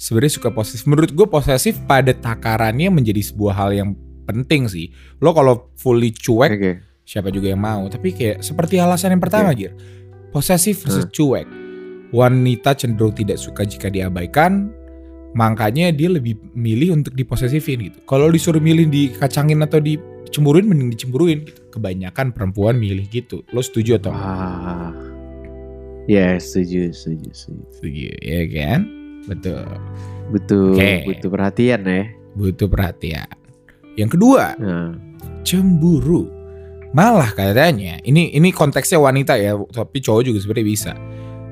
[0.00, 0.88] sebenarnya suka posesif.
[0.88, 3.90] Menurut gue posesif pada takarannya menjadi sebuah hal yang
[4.24, 4.88] penting sih.
[5.20, 6.72] Lo kalau fully cuek, Oke.
[7.04, 7.84] siapa juga yang mau.
[7.92, 9.76] Tapi kayak seperti alasan yang pertama, Gir.
[10.32, 11.46] Posesif versus cuek.
[12.12, 14.72] Wanita cenderung tidak suka jika diabaikan,
[15.32, 17.98] makanya dia lebih milih untuk diposesifin gitu.
[18.04, 21.61] Kalau disuruh milih dikacangin atau dicemburuin, mending dicemburuin gitu.
[21.72, 23.40] Kebanyakan perempuan milih gitu.
[23.48, 24.28] Lo setuju atau enggak?
[24.28, 24.92] Ah.
[26.04, 27.62] Ya, setuju, setuju, setuju.
[27.72, 28.80] Setuju, ya kan?
[29.30, 29.64] Betul.
[30.34, 30.94] Butuh Oke.
[31.08, 32.02] butuh perhatian ya.
[32.34, 33.28] Butuh perhatian.
[33.96, 34.92] Yang kedua, Nah,
[35.46, 36.28] cemburu.
[36.92, 40.92] Malah katanya, ini ini konteksnya wanita ya, tapi cowok juga sebenarnya bisa.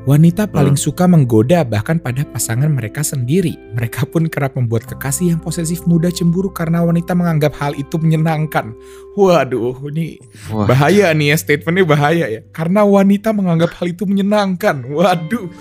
[0.09, 3.61] Wanita paling suka menggoda bahkan pada pasangan mereka sendiri.
[3.77, 8.73] Mereka pun kerap membuat kekasih yang posesif mudah cemburu karena wanita menganggap hal itu menyenangkan.
[9.13, 10.17] Waduh, ini
[10.49, 12.41] bahaya nih ya statementnya bahaya ya.
[12.49, 14.89] Karena wanita menganggap hal itu menyenangkan.
[14.89, 15.53] Waduh,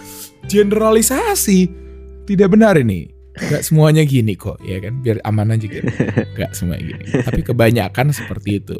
[0.48, 1.68] generalisasi.
[2.24, 3.12] Tidak benar ini.
[3.36, 5.04] Gak semuanya gini kok, ya kan?
[5.04, 5.84] Biar aman aja gitu.
[6.40, 7.04] Gak semuanya gini.
[7.28, 8.78] Tapi kebanyakan seperti itu.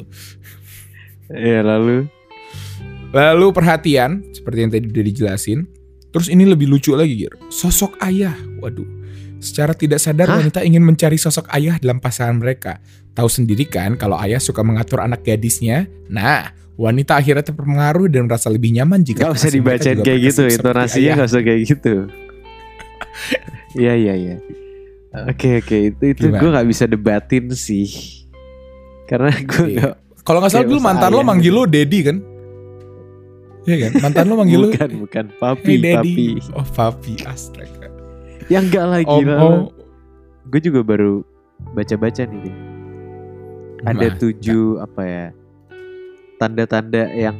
[1.30, 2.10] ya lalu
[3.10, 5.66] Lalu perhatian, seperti yang tadi udah dijelasin.
[6.10, 7.34] Terus ini lebih lucu lagi, Gir.
[7.50, 8.34] Sosok ayah.
[8.62, 8.86] Waduh.
[9.40, 10.36] Secara tidak sadar Hah?
[10.42, 12.78] wanita ingin mencari sosok ayah dalam pasangan mereka.
[13.16, 15.88] Tahu sendiri kan kalau ayah suka mengatur anak gadisnya.
[16.12, 21.24] Nah, wanita akhirnya terpengaruh dan merasa lebih nyaman jika Gak usah dibacain kayak gitu, intonasinya
[21.24, 21.94] gak usah kayak gitu.
[23.70, 24.36] Iya iya iya.
[25.30, 27.86] Oke oke itu itu gue nggak bisa debatin sih,
[29.06, 29.78] karena gue
[30.26, 31.58] Kalau nggak salah dulu mantan lo manggil gitu.
[31.58, 32.16] lo Daddy kan?
[33.70, 33.92] Iya kan?
[34.02, 35.94] Mantan lo manggil lo bukan bukan Hey papi Daddy.
[35.94, 36.26] papi.
[36.52, 37.86] Oh papi astaga.
[38.50, 39.38] Yang enggak lagi Om, lah.
[39.40, 39.70] oh.
[40.44, 41.22] Gue juga baru
[41.70, 42.50] baca-baca nih.
[43.80, 45.26] Ada Nah, tujuh apa ya
[46.36, 47.36] tanda-tanda yang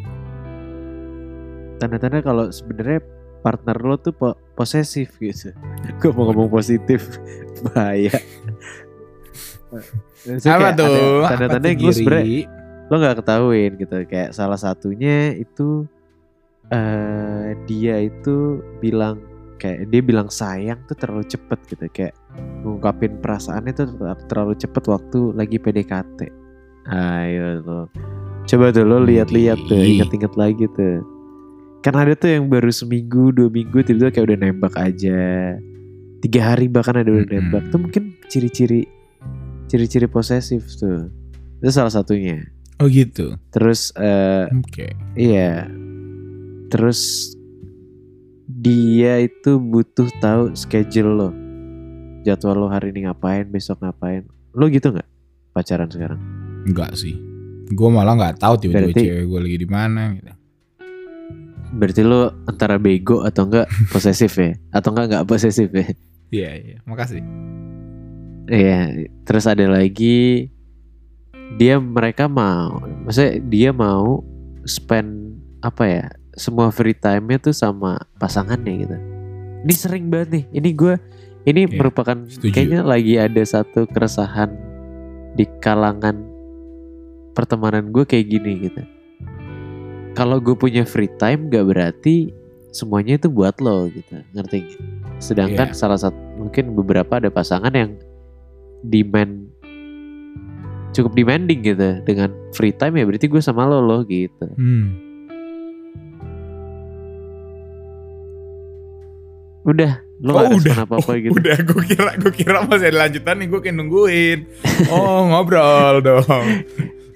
[1.77, 3.01] tanda-tanda kalau sebenarnya
[3.41, 5.51] partner lo tuh po- posesif gitu.
[5.99, 7.19] Gue mau ngomong positif
[7.67, 8.15] bahaya.
[10.45, 11.25] Apa tuh?
[11.25, 12.45] Tanda-tanda yang gue sebenernya
[12.87, 13.97] lo nggak ketahuin gitu.
[14.05, 15.87] Kayak salah satunya itu
[16.71, 19.19] eh dia itu bilang
[19.61, 22.15] kayak dia bilang sayang tuh terlalu cepet gitu kayak
[22.65, 26.41] ngungkapin perasaannya tuh ter- terlalu cepet waktu lagi PDKT
[26.91, 27.87] ayo tuh.
[28.49, 31.05] Coba tuh lo lihat-lihat tuh ingat-ingat lagi tuh.
[31.81, 35.55] Kan ada tuh yang baru seminggu dua minggu tiba-tiba kayak udah nembak aja.
[36.21, 37.69] Tiga hari bahkan ada udah nembak.
[37.73, 38.85] Tuh mungkin ciri-ciri
[39.71, 41.09] ciri-ciri posesif tuh.
[41.63, 42.43] Itu salah satunya.
[42.81, 43.37] Oh gitu.
[43.53, 44.97] terus eh, Oke.
[45.13, 45.69] Iya.
[46.71, 47.35] Terus
[48.47, 51.31] dia itu butuh tahu schedule lo.
[52.23, 54.27] Jadwal lo hari ini ngapain, besok ngapain.
[54.53, 55.09] Lo gitu nggak
[55.51, 56.21] pacaran sekarang?
[56.67, 57.17] Enggak sih.
[57.71, 60.33] Gue malah nggak tahu tiba-tiba Berarti- cewek gue lagi di mana gitu.
[61.71, 64.53] Berarti lo antara bego atau enggak posesif ya?
[64.71, 65.87] Atau enggak enggak posesif ya?
[66.31, 66.77] Iya, iya.
[66.85, 67.23] Makasih.
[68.47, 68.81] Iya.
[69.23, 70.51] Terus ada lagi
[71.57, 74.23] dia mereka mau, maksudnya dia mau
[74.63, 76.07] spend apa ya?
[76.41, 78.97] Semua free time-nya tuh sama pasangannya gitu.
[79.61, 80.45] Ini sering banget nih.
[80.57, 80.95] Ini gue
[81.43, 82.49] ini Iya, merupakan setuju.
[82.49, 84.49] kayaknya lagi ada satu keresahan
[85.37, 86.17] di kalangan
[87.33, 88.83] pertemanan gue kayak gini gitu.
[90.13, 92.33] Kalau gue punya free time gak berarti
[92.73, 94.81] semuanya itu buat lo gitu, ngerti gak?
[95.21, 95.77] Sedangkan Iya.
[95.77, 98.01] salah satu mungkin beberapa ada pasangan yang
[98.81, 99.49] demand
[100.91, 104.49] cukup demanding gitu dengan free time ya berarti gue sama lo lo gitu.
[104.57, 105.10] Hmm.
[109.71, 110.83] Udah, lo Oh, udah.
[110.83, 111.31] apa-apa gitu.
[111.31, 114.39] Udah, gue kira gue kira masih ada lanjutan nih, gue kayak nungguin.
[114.91, 116.27] Oh, ngobrol dong.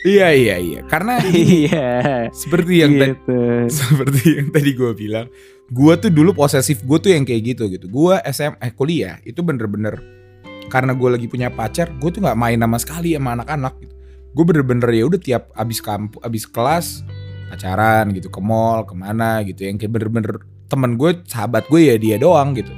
[0.04, 0.80] Iya, iya, iya.
[0.86, 2.28] Karena Iya.
[2.30, 3.38] seperti yang tadi gitu.
[3.72, 5.26] seperti yang tadi gue bilang,
[5.66, 7.88] gue tuh dulu posesif gue tuh yang kayak gitu gitu.
[7.88, 9.96] Gue SM eh kuliah itu bener-bener
[10.68, 13.74] karena gue lagi punya pacar, gue tuh nggak main sama sekali sama anak-anak.
[13.80, 13.94] Gitu.
[14.30, 16.86] Gue bener-bener ya udah tiap abis kampus, abis kelas
[17.48, 19.64] pacaran gitu ke mall ke mana gitu.
[19.64, 22.72] Yang kayak bener-bener temen gue, sahabat gue ya dia doang gitu.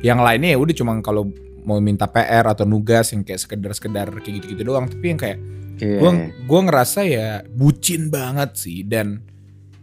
[0.00, 1.28] Yang lainnya ya udah cuma kalau
[1.62, 4.86] mau minta PR atau nugas yang kayak sekedar-sekedar kayak gitu-gitu doang.
[4.86, 5.38] Tapi yang kayak
[5.76, 6.00] Iya.
[6.00, 6.10] gue
[6.48, 9.20] gue ngerasa ya bucin banget sih dan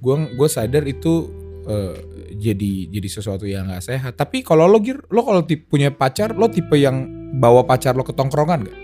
[0.01, 1.29] gue gue sadar itu
[1.63, 1.93] eh,
[2.33, 6.49] jadi jadi sesuatu yang nggak sehat tapi kalau lo gir lo kalau punya pacar lo
[6.49, 7.05] tipe yang
[7.37, 8.79] bawa pacar lo ke tongkrongan gak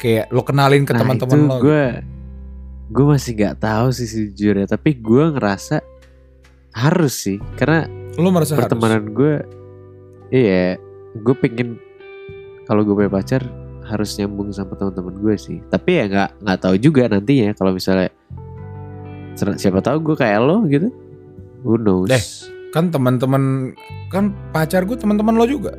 [0.00, 1.68] kayak lo kenalin ke Nah, teman-teman lo gitu.
[1.68, 1.84] gue
[2.90, 5.84] gue masih nggak tahu sih sejujurnya tapi gue ngerasa
[6.70, 7.86] harus sih karena
[8.18, 8.66] lo merasa harus?
[8.66, 9.42] pertemanan gue
[10.30, 10.78] iya
[11.18, 11.78] gue pengen
[12.70, 13.42] kalau gue punya pacar
[13.90, 15.58] harus nyambung sama teman-teman gue sih.
[15.66, 18.14] Tapi ya nggak nggak tahu juga nantinya kalau misalnya
[19.34, 20.94] siapa tahu gue kayak lo gitu.
[21.66, 22.08] Who knows?
[22.08, 22.24] Deh.
[22.70, 23.74] kan teman-teman
[24.14, 25.74] kan pacar gue teman-teman lo juga.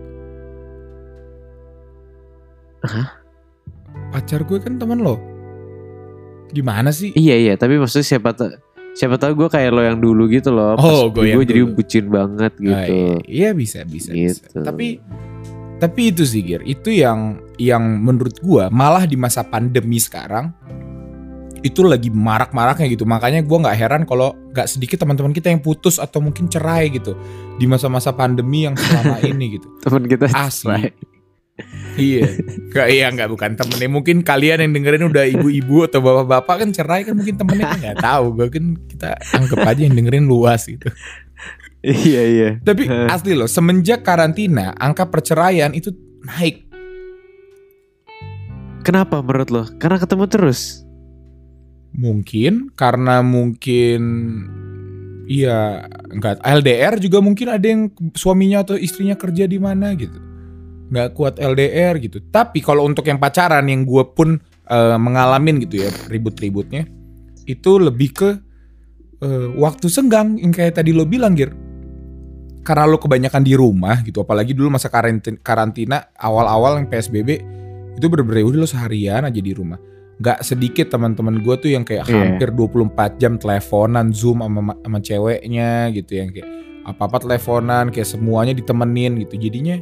[2.83, 3.21] Hah?
[4.11, 5.15] pacar gue kan teman lo.
[6.51, 7.15] Gimana sih?
[7.15, 8.51] Iya iya tapi maksudnya siapa tahu
[8.91, 12.51] siapa tahu gue kayak lo yang dulu gitu loh Oh, gue gue jadi bucin banget
[12.59, 14.43] Ah, gitu iya, iya bisa bisa, bisa.
[14.43, 14.99] gitu tapi
[15.77, 20.53] tapi itu sih Gir itu yang yang menurut gua malah di masa pandemi sekarang
[21.61, 25.97] itu lagi marak-maraknya gitu makanya gua nggak heran kalau nggak sedikit teman-teman kita yang putus
[25.97, 27.13] atau mungkin cerai gitu
[27.57, 30.69] di masa-masa pandemi yang selama ini gitu teman kita Asli.
[30.69, 30.89] cerai.
[31.99, 32.27] Iya.
[32.71, 33.89] Nggak iya nggak bukan temennya.
[33.91, 37.65] Mungkin kalian yang dengerin udah ibu-ibu atau bapak-bapak kan cerai kan mungkin temennya.
[37.67, 40.87] Kan nggak tahu gue kan kita anggap aja yang dengerin luas gitu.
[41.81, 42.49] Iya iya.
[42.61, 45.89] Tapi asli loh, semenjak karantina angka perceraian itu
[46.21, 46.69] naik.
[48.81, 49.63] kenapa menurut lo?
[49.77, 50.85] Karena ketemu terus?
[51.93, 54.01] Mungkin karena mungkin
[55.29, 60.30] iya enggak LDR juga mungkin ada yang suaminya atau istrinya kerja di mana gitu.
[60.91, 62.19] Nggak kuat LDR gitu.
[62.19, 64.35] Tapi kalau untuk yang pacaran yang gue pun
[64.67, 66.83] eh, mengalamin gitu ya ribut-ributnya
[67.47, 68.29] itu lebih ke
[69.23, 71.51] eh, waktu senggang yang kayak tadi lo bilang Gir.
[72.61, 77.29] Karena lo kebanyakan di rumah gitu, apalagi dulu masa karantina, karantina awal-awal yang PSBB
[77.97, 79.81] itu bener-bener udah lo seharian aja di rumah.
[80.21, 82.37] Gak sedikit teman-teman gue tuh yang kayak Iya.
[82.37, 86.45] hampir 24 jam teleponan, zoom sama, sama ceweknya gitu yang kayak
[86.85, 89.41] apa-apa teleponan, kayak semuanya ditemenin gitu.
[89.41, 89.81] Jadinya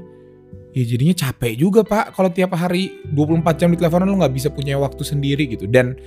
[0.73, 4.49] ya jadinya capek juga pak kalau tiap hari 24 jam di teleponan lo nggak bisa
[4.53, 5.65] punya waktu sendiri gitu.
[5.65, 5.97] Dan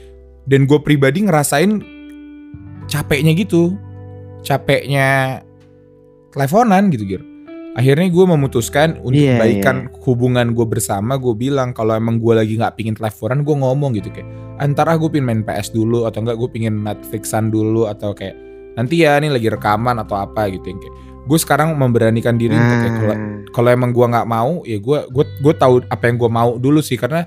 [0.47, 1.83] dan gue pribadi ngerasain
[2.87, 3.75] capeknya gitu.
[4.43, 5.41] Capeknya
[6.35, 7.23] teleponan gitu Gir.
[7.73, 11.17] Akhirnya gue memutuskan untuk Iya, kebaikan hubungan gue bersama.
[11.17, 14.29] Gue bilang kalau emang gue lagi nggak pingin teleponan gue ngomong gitu kayak
[14.61, 18.37] antara gue pingin main PS dulu atau enggak gue pingin Netflixan dulu atau kayak
[18.77, 22.77] nanti ya ini lagi rekaman atau apa gitu yang kayak gue sekarang memberanikan diri untuk
[22.83, 23.17] kayak kalau
[23.55, 26.83] kalau emang gua nggak mau ya gua gue gue tahu apa yang gua mau dulu
[26.83, 26.99] sih.
[26.99, 27.27] Karena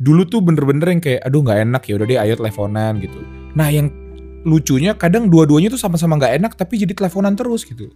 [0.00, 1.82] dulu tuh bener-bener yang kayak aduh nggak enak.
[1.84, 3.20] Ya udah deh ayo teleponan gitu.
[3.52, 3.92] Nah yang
[4.44, 7.88] lucunya kadang dua-duanya tuh sama-sama nggak enak tapi jadi teleponan terus gitu.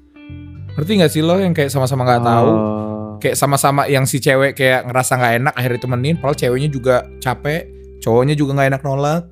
[0.78, 3.18] Ngerti gak sih lo yang kayak sama-sama nggak tahu, Oh.
[3.18, 7.66] kayak sama-sama yang si cewek kayak ngerasa nggak enak akhirnya temenin, padahal ceweknya juga capek,
[7.98, 9.22] cowoknya juga nggak enak nolak.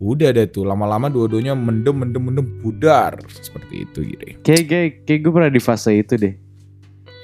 [0.00, 4.24] Udah deh tuh lama-lama dua-duanya mendem mendem mendem pudar seperti itu gitu.
[4.40, 6.34] Kayak kayak, kayak gue pernah di fase itu deh.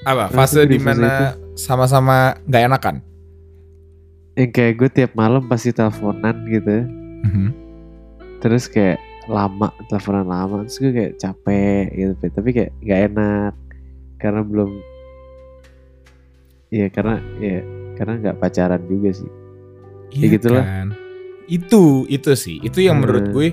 [0.04, 2.96] Apa Pernah fase di mana sama-sama nggak enakan?
[4.36, 6.84] Yang kayak gue tiap malam pasti teleponan gitu.
[7.24, 7.48] Mhm.
[8.44, 13.52] Terus kayak lama teleponan lama terus gue kayak capek gitu tapi kayak nggak enak
[14.22, 14.70] karena belum
[16.70, 17.58] ya karena ya
[17.98, 19.30] karena nggak pacaran juga sih
[20.14, 20.62] Ya gitulah.
[20.62, 20.88] kan.
[21.46, 23.34] Itu itu sih, itu yang menurut Hmm.
[23.34, 23.48] gue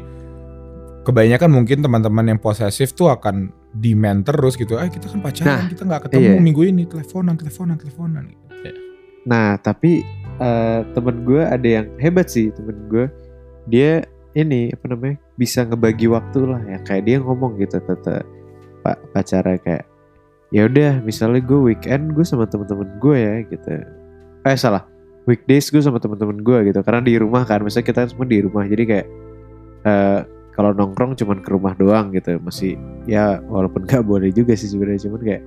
[1.03, 4.79] kebanyakan mungkin teman-teman yang posesif tuh akan demand terus gitu.
[4.79, 6.39] Ah kita kan pacaran, Nah, kita nggak ketemu iya.
[6.39, 8.23] minggu ini, teleponan, teleponan, teleponan.
[8.63, 8.79] Gitu.
[9.27, 10.01] Nah, tapi
[10.39, 13.05] eh, temen gue ada yang hebat sih temen gue.
[13.69, 14.03] Dia
[14.33, 18.25] ini apa namanya bisa ngebagi waktu lah ya kayak dia ngomong gitu tete
[18.81, 19.85] pak pacara kayak
[20.49, 23.69] ya udah misalnya gue weekend gue sama temen-temen gue ya gitu.
[24.43, 24.83] Eh salah
[25.23, 28.67] weekdays gue sama temen-temen gue gitu karena di rumah kan misalnya kita semua di rumah
[28.67, 29.07] jadi kayak
[29.83, 30.19] eh
[30.53, 32.77] kalau nongkrong cuman ke rumah doang gitu masih
[33.09, 35.43] ya walaupun gak boleh juga sih sebenarnya cuman kayak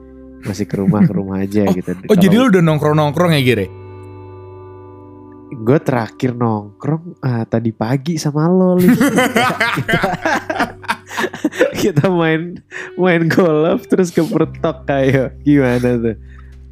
[0.47, 1.91] masih ke rumah ke rumah aja gitu.
[2.07, 3.67] Oh Kalau- jadi lu udah nongkrong-nongkrong ya Gire?
[5.47, 8.91] gue terakhir nongkrong ah, tadi pagi sama lo Li.
[9.79, 10.01] kita,
[11.79, 12.59] kita main
[12.99, 16.17] main golf terus kepertok kayak gimana tuh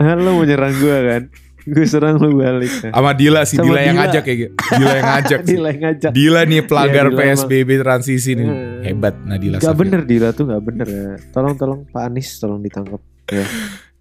[0.02, 1.22] ah, lo mau nyerang gue kan
[1.66, 2.68] gue serang lo balik.
[2.84, 4.04] Sama Dila sih, Sama Dila yang Dila.
[4.04, 4.34] ngajak ya.
[4.52, 5.40] Dila yang ngajak.
[5.42, 7.34] Dila yang ngajak Dila nih pelanggar Iya, Dila emang.
[7.34, 8.44] PSBB transisi nih.
[8.44, 8.56] Eh.
[8.84, 9.80] Hebat Nadila Gak Safir.
[9.80, 13.44] bener Dila tuh gak bener ya tolong tolong Pak Anies tolong ditangkap ya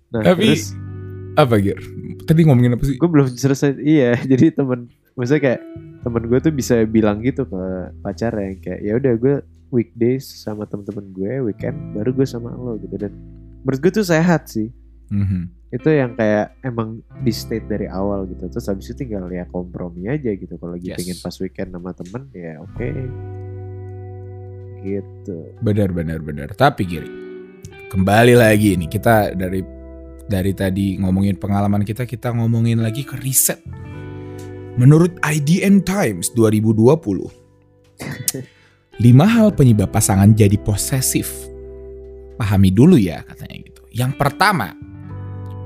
[0.09, 0.75] nah Tapi terus
[1.33, 1.79] apa Gir?
[2.21, 2.95] Tadi ngomongin apa sih?
[2.95, 5.61] gue belum selesai iya jadi temen maksudnya kayak
[5.99, 7.61] temen gue tuh bisa bilang gitu ke
[7.99, 9.35] pacar yang kayak ya udah gue
[9.69, 13.15] weekdays sama temen-temen gue weekend baru gue sama lo gitu dan
[13.61, 14.67] menurut gue tuh sehat sih
[15.05, 15.62] Mhm.
[15.73, 20.05] Itu yang kayak emang di state dari awal gitu terus habis itu tinggal ya kompromi
[20.05, 20.97] aja gitu kalau lagi Yes.
[21.01, 22.89] pengen pas weekend sama temen ya oke
[24.83, 26.51] gitu Benar benar benar.
[26.51, 27.07] Tapi Giri,
[27.87, 29.63] kembali lagi nih kita dari
[30.27, 33.63] dari tadi ngomongin pengalaman kita, kita ngomongin lagi ke riset.
[34.75, 36.99] Menurut IDN Times 2020,
[39.05, 41.31] lima hal penyebab pasangan jadi posesif.
[42.35, 43.81] Pahami dulu ya katanya gitu.
[43.93, 44.73] Yang pertama,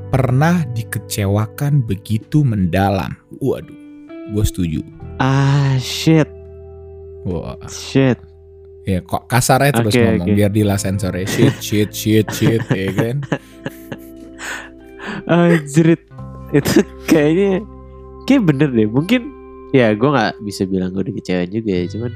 [0.10, 3.16] pernah dikecewakan begitu mendalam.
[3.40, 3.76] Waduh,
[4.34, 4.82] gue setuju.
[5.18, 6.30] ah shit
[7.26, 8.22] Wah, shit
[8.88, 10.38] ya kok kasar aja terus Oke, ngomong oke.
[10.38, 13.18] biar di sensornya shit, shit, shit, shit, ya kan?
[15.28, 16.00] Anjrit
[16.56, 17.64] Itu kayaknya
[18.24, 19.22] Kayak bener deh Mungkin
[19.76, 22.12] Ya gue gak bisa bilang gue dikecewain juga ya Cuman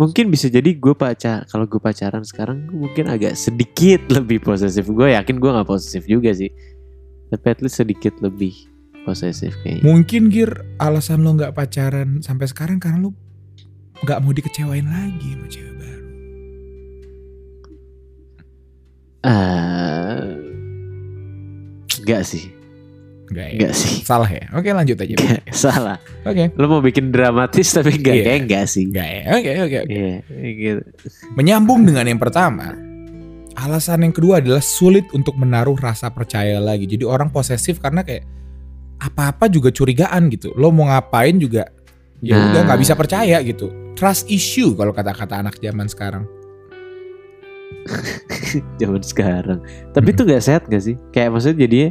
[0.00, 4.88] Mungkin bisa jadi gue pacar Kalau gue pacaran sekarang Mungkin agak sedikit lebih posesif.
[4.88, 6.48] Gue yakin gue gak posesif juga sih.
[7.28, 9.80] Tapi at least sedikit lebih Posesif kayaknya.
[9.80, 13.16] Mungkin Gir alasan lo nggak pacaran sampai sekarang karena lo
[14.04, 16.06] nggak mau dikecewain lagi sama cewek baru.
[19.24, 20.36] Ah,
[22.00, 22.59] Enggak sih
[23.30, 23.54] Enggak ya?
[23.54, 24.44] Enggak sih Salah ya?
[24.52, 25.14] Oke lanjut aja.
[25.14, 25.22] Oke.
[25.22, 25.98] Nggak, Salah
[26.58, 28.24] Lo mau bikin dramatis tapi enggak Iya.
[28.26, 29.22] Kayak enggak sih Enggak ya?
[29.32, 29.94] Oke oke oke.
[29.94, 30.14] Iya
[30.58, 30.80] gitu
[31.32, 32.74] Menyambung dengan yang pertama,
[33.54, 36.84] alasan yang kedua adalah sulit untuk menaruh rasa percaya lagi.
[36.84, 38.26] Jadi orang posesif karena kayak
[38.98, 40.50] apa-apa juga curigaan gitu.
[40.58, 41.70] Lo mau ngapain juga
[42.20, 42.52] ya Nah.
[42.52, 43.70] udah nggak bisa percaya gitu.
[43.94, 46.24] Trust issue kalau kata-kata anak zaman sekarang.
[48.80, 49.60] zaman sekarang.
[49.92, 50.14] Tapi Hmm.
[50.16, 50.96] itu gak sehat gak sih?
[51.12, 51.88] Kayak maksudnya jadinya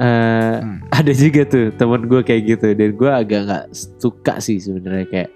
[0.00, 0.78] eh Hmm.
[0.98, 2.66] ada juga tuh teman gue kayak gitu.
[2.72, 3.64] Dan gue agak nggak
[3.98, 5.30] suka sih sebenarnya kayak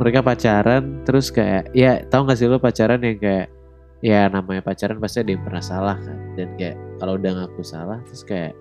[0.00, 3.52] mereka pacaran terus kayak ya tahu gak sih lo pacaran yang kayak
[4.00, 6.18] ya namanya pacaran pasti ada yang pernah salah kan.
[6.36, 8.56] Dan kayak kalau udah ngaku salah terus kayak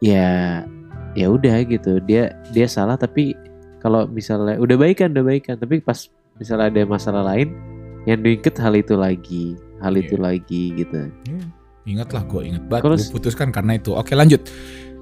[0.00, 0.64] ya
[1.12, 2.00] ya udah gitu.
[2.04, 3.36] Dia dia salah tapi
[3.78, 5.56] kalau misalnya udah baikan udah baikan.
[5.60, 6.08] Tapi pas
[6.40, 7.52] misalnya ada masalah lain
[8.06, 10.22] yang diinget hal itu lagi hal itu Iya.
[10.24, 11.00] lagi gitu.
[11.28, 11.38] Ya,
[11.86, 12.98] ingat lah gue inget banget.
[12.98, 13.94] Gue putuskan karena itu.
[13.94, 14.42] Oke lanjut.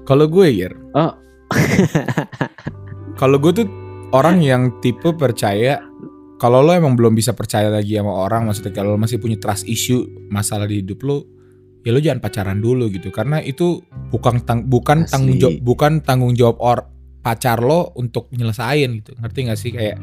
[0.07, 1.11] Kalau gue Gir, oh
[3.21, 3.67] kalau gue tuh
[4.15, 5.83] orang yang tipe percaya
[6.37, 9.65] kalau lo emang belum bisa percaya lagi sama orang maksudnya kalau lo masih punya trust
[9.65, 11.25] issue masalah di hidup lo
[11.81, 13.81] ya lo jangan pacaran dulu gitu karena itu
[14.13, 15.11] bukan tang bukan Asli.
[15.11, 16.77] tanggung jawab bukan tanggung jawab or
[17.23, 19.97] pacar lo untuk nyelesain gitu ngerti gak sih kayak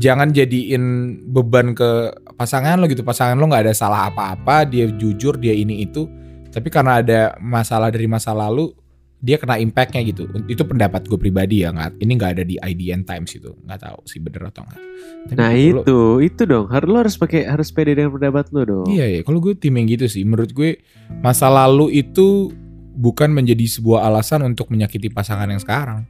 [0.00, 2.12] jangan jadiin beban ke
[2.42, 6.10] pasangan lo gitu pasangan lo nggak ada salah apa-apa dia jujur dia ini itu
[6.50, 8.74] tapi karena ada masalah dari masa lalu
[9.22, 10.26] dia kena impactnya gitu.
[10.50, 14.02] Itu pendapat gue pribadi ya, nggak, ini nggak ada di IDN Times itu, nggak tahu
[14.02, 14.82] sih bener atau enggak.
[15.30, 16.66] Tapi Nah itu, itu dong.
[16.66, 18.86] Harus lo harus pakai harus pede dengan pendapat lo dong.
[18.90, 20.26] Iya ya, kalau gue tim yang gitu sih.
[20.26, 20.82] Menurut gue
[21.22, 22.50] masa lalu itu
[22.98, 26.02] bukan menjadi sebuah alasan untuk menyakiti pasangan yang sekarang.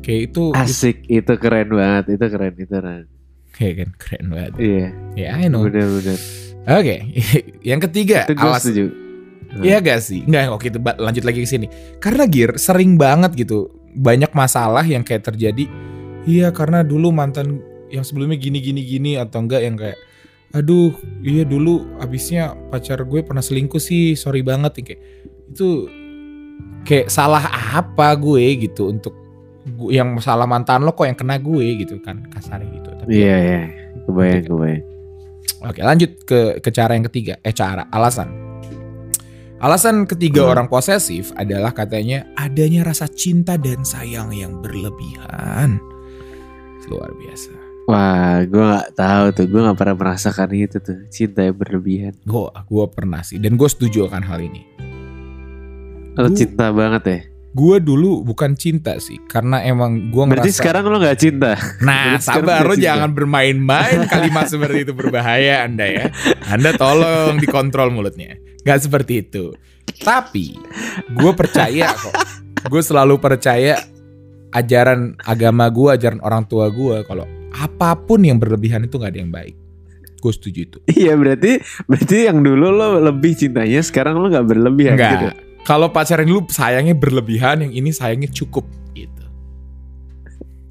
[0.00, 3.04] Kayak itu, Asik, itu keren banget, itu keren, itu keren.
[3.54, 4.52] Kayak kan keren banget.
[4.58, 4.86] Iya,
[5.18, 5.66] Ya, I know.
[5.66, 6.18] Oke, bener-bener.
[7.70, 8.92] yang ketiga Itu alas setuju.
[9.58, 10.22] Iya gak sih?
[10.22, 11.66] Enggak, oke itu lanjut lagi ke sini.
[11.98, 13.66] Karena Gir sering banget gitu
[13.98, 15.66] banyak masalah yang kayak terjadi.
[16.22, 17.58] Iya karena dulu mantan
[17.90, 19.98] yang sebelumnya gini gini gini atau enggak yang kayak
[20.50, 25.00] aduh iya dulu abisnya pacar gue pernah selingkuh sih sorry banget kayak
[25.50, 25.86] itu
[26.82, 29.14] kayak salah apa gue gitu untuk
[29.70, 33.36] gu- yang salah mantan lo kok yang kena gue gitu kan kasarnya gitu tapi Iya,
[33.38, 33.60] iya.
[34.02, 34.84] Kebayang, kebayang.
[35.62, 38.32] Oke lanjut ke ke cara yang ketiga eh cara alasan
[39.58, 40.50] alasan ketiga Hmm.
[40.50, 45.76] orang posesif adalah katanya adanya rasa cinta dan sayang yang berlebihan
[46.86, 47.52] luar biasa
[47.82, 49.46] Wah, gue gak tahu tuh.
[49.46, 50.94] Gue gak pernah merasakan itu tuh.
[51.08, 52.14] Cinta yang berlebihan.
[52.20, 54.62] gue gua pernah sih dan gue setuju akan hal ini
[56.14, 57.20] Lo Gua- cinta banget ya?
[57.50, 61.58] Gue dulu bukan cinta sih karena emang gue Berarti ngerasa sekarang lo gak cinta?
[61.82, 66.06] Nah, Berarti sabar lo jangan bermain-main kalimat seperti itu berbahaya Anda ya.
[66.46, 68.38] Anda tolong dikontrol mulutnya.
[68.62, 69.50] Gak seperti itu.
[69.98, 70.54] Tapi
[71.10, 72.14] gue percaya kok.
[72.70, 73.82] Gue selalu percaya
[74.54, 79.20] ajaran agama gue, ajaran orang tua gue kalau apa pun yang berlebihan itu gak ada
[79.26, 79.58] yang baik.
[80.22, 80.78] Gue setuju itu.
[80.86, 81.58] Iya berarti
[81.90, 85.12] berarti yang dulu lo lebih cintanya sekarang lo gak berlebihan Enggak.
[85.18, 85.49] gitu.
[85.64, 88.64] Kalau pacaran dulu sayangnya berlebihan, yang ini sayangnya cukup
[88.96, 89.24] gitu.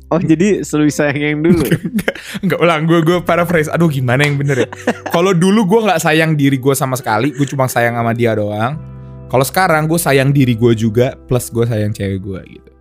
[0.09, 1.61] Oh jadi lebih sayang yang dulu.
[2.43, 3.69] Enggak ulang gue gue paraphrase.
[3.69, 4.69] Aduh gimana yang bener ya?
[5.13, 8.81] Kalau dulu gue nggak sayang diri gue sama sekali, gue cuma sayang sama dia doang.
[9.29, 12.71] Kalau sekarang gue sayang diri gue juga, plus gue sayang cewek gue gitu.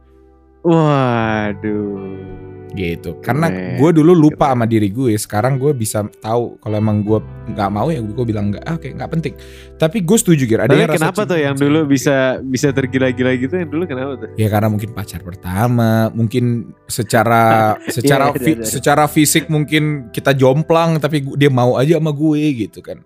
[0.64, 2.37] Waduh.
[2.68, 3.16] Gitu.
[3.24, 5.16] Karena gue dulu lupa sama diri gue.
[5.16, 7.16] Sekarang gue bisa tahu kalau emang gue
[7.48, 8.64] nggak mau ya gue bilang nggak.
[8.64, 9.34] Ah, Oke nggak penting.
[9.80, 10.60] Tapi gue setuju Gir.
[10.60, 14.28] Ada yang kenapa tuh yang dulu bisa bisa tergila-gila gitu yang dulu kenapa tuh?
[14.36, 18.68] Ya karena mungkin pacar pertama, mungkin secara secara Iya, fi- iya, iya.
[18.68, 23.00] secara fisik mungkin kita jomplang tapi dia mau aja sama gue gitu kan.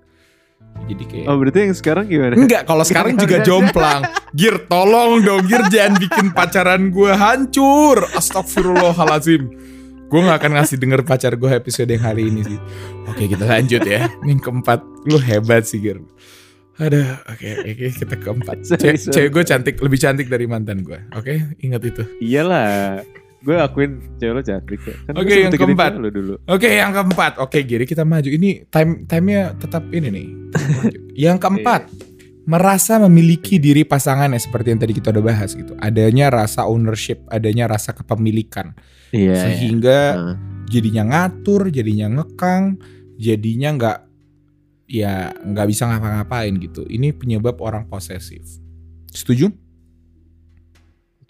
[0.83, 2.35] Jadi kayak Oh berarti yang sekarang gimana?
[2.35, 4.03] Enggak, kalau sekarang juga jomplang.
[4.35, 8.03] Gir, tolong dong Gir jangan bikin pacaran gue hancur.
[8.13, 9.43] Astagfirullahalazim.
[10.13, 12.59] Gue gak akan ngasih denger pacar gue episode yang hari ini sih.
[13.09, 14.13] Oke, kita lanjut ya.
[14.29, 16.05] Yang keempat, lu hebat sih Gir.
[16.77, 18.57] Aduh, oke, oke kita keempat.
[18.65, 19.15] Sorry, Ce- sorry.
[19.15, 21.01] Cewek gue cantik, lebih cantik dari mantan gue.
[21.17, 22.03] Oke, ingat itu.
[22.21, 23.01] Iyalah.
[23.43, 24.95] Gue akuin cewek lo cantik ya.
[25.11, 25.91] Kan Oke, gue yang keempat.
[25.99, 26.35] Lo dulu.
[26.47, 27.43] Oke, yang keempat.
[27.43, 28.31] Oke, Giri kita maju.
[28.31, 30.27] Ini time timenya tetap ini nih.
[31.29, 31.91] Yang keempat,
[32.47, 35.75] merasa memiliki diri pasangannya seperti yang tadi kita udah bahas gitu.
[35.79, 38.75] Adanya rasa ownership, adanya rasa kepemilikan.
[39.11, 39.27] Iya.
[39.27, 39.35] iya.
[39.39, 40.37] Sehingga Heeh.
[40.71, 42.79] jadinya ngatur, jadinya ngekang,
[43.19, 43.99] jadinya nggak
[44.91, 46.83] ya nggak bisa ngapa-ngapain gitu.
[46.87, 48.43] Ini penyebab orang posesif.
[49.13, 49.51] Setuju?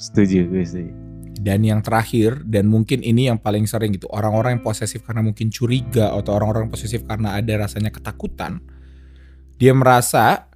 [0.01, 1.12] Setuju gue sih.
[1.43, 5.51] Dan yang terakhir dan mungkin ini yang paling sering gitu orang-orang yang posesif karena mungkin
[5.51, 8.63] curiga atau orang-orang posesif karena ada rasanya ketakutan.
[9.59, 10.47] Dia merasa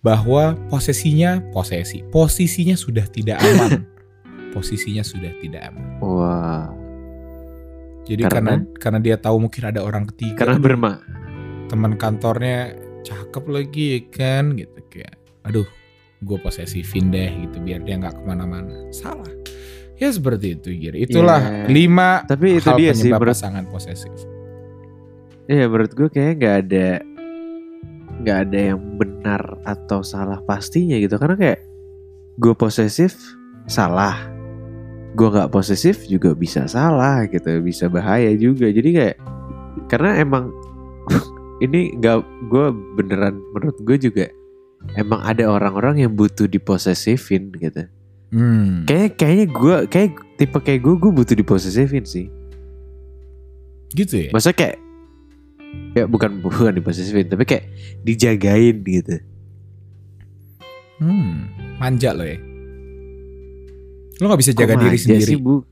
[0.00, 3.82] bahwa posesinya posesi posisinya sudah tidak aman.
[4.54, 5.98] posisinya sudah tidak aman.
[5.98, 6.70] Wah.
[8.06, 8.78] Jadi karena Karena?
[8.78, 10.92] karena dia tahu mungkin ada orang ketiga Karena berma.
[11.66, 12.74] teman kantornya
[13.06, 15.14] cakep lagi ya kan gitu kayak
[15.46, 15.68] aduh
[16.20, 19.30] gue posesifin deh gitu biar dia nggak ke mana-mana salah
[20.00, 21.68] ya seperti itu Gir itulah Ya.
[21.68, 24.16] lima Tapi itu hal dia sih penyebab menurut pasangan posesif.
[25.44, 26.88] Iya menurut gue kayaknya nggak ada
[28.20, 31.14] nggak ada yang benar atau salah pastinya gitu.
[31.14, 31.60] Karena kayak
[32.36, 33.12] gue posesif
[33.68, 34.16] salah.
[35.12, 38.72] Gue nggak posesif juga bisa salah gitu bisa bahaya juga.
[38.72, 39.16] Jadi kayak
[39.90, 40.48] karena emang
[41.64, 44.26] ini nggak gue beneran menurut gue juga
[44.96, 47.84] emang ada orang-orang yang butuh diposesifin gitu
[48.34, 48.86] hmm.
[48.86, 52.26] kayak kayaknya gue kayak tipe kayak gue gue butuh diposesifin sih
[53.94, 54.76] gitu ya Maksudnya kayak
[55.94, 57.64] ya bukan bukan diposesifin tapi kayak
[58.06, 59.18] dijagain gitu.
[61.02, 61.34] hmm.
[61.78, 62.38] manja lo ya
[64.20, 65.64] lo nggak bisa jaga Kok diri sendiri Sih, Bu?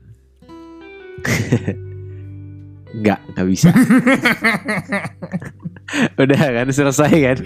[2.89, 3.69] Enggak, enggak bisa.
[6.15, 7.37] Udah kan selesai kan?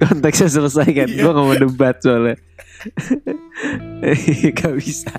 [0.00, 1.08] Konteksnya selesai kan?
[1.08, 1.22] Iya.
[1.22, 2.36] Gue gak mau debat soalnya.
[4.58, 5.12] gak bisa.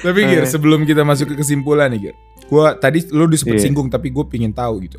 [0.00, 0.48] Tapi Gir, Eh.
[0.48, 2.16] sebelum kita masuk ke kesimpulan nih Gir.
[2.48, 3.64] Gua tadi lu disebut Iya.
[3.68, 4.98] singgung tapi gue pingin tahu gitu.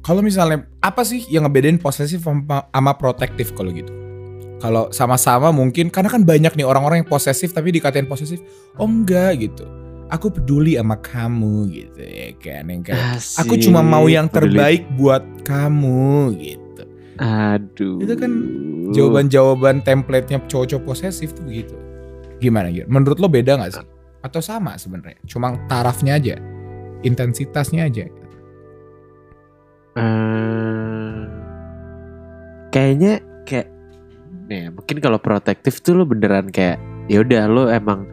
[0.00, 3.90] Kalau misalnya apa sih yang ngebedain posesif sama, sama protektif kalau gitu?
[4.60, 8.38] Kalau sama-sama mungkin karena kan banyak nih orang-orang yang posesif tapi dikatain posesif.
[8.76, 9.64] Oh enggak gitu.
[10.10, 12.66] Aku peduli sama kamu gitu ya kan.
[12.66, 13.02] Yang kayak,
[13.38, 14.58] aku Asik, cuma mau yang peduli.
[14.58, 16.82] terbaik buat kamu gitu.
[17.22, 18.02] Aduh.
[18.02, 18.32] Itu kan
[18.90, 21.78] Jawaban-jawaban template-nya cowok-cowok posesif tuh begitu.
[22.42, 22.90] Gimana Gir?
[22.90, 23.86] Menurut lo beda gak sih?
[24.26, 25.14] Atau sama sebenarnya?
[25.30, 26.34] Cuma tarafnya aja,
[27.06, 28.10] intensitasnya aja.
[29.94, 31.18] Eh,
[32.74, 33.68] kayaknya kayak
[34.50, 38.06] nih mungkin kalau protektif tuh lo beneran kayak ya udah lo emang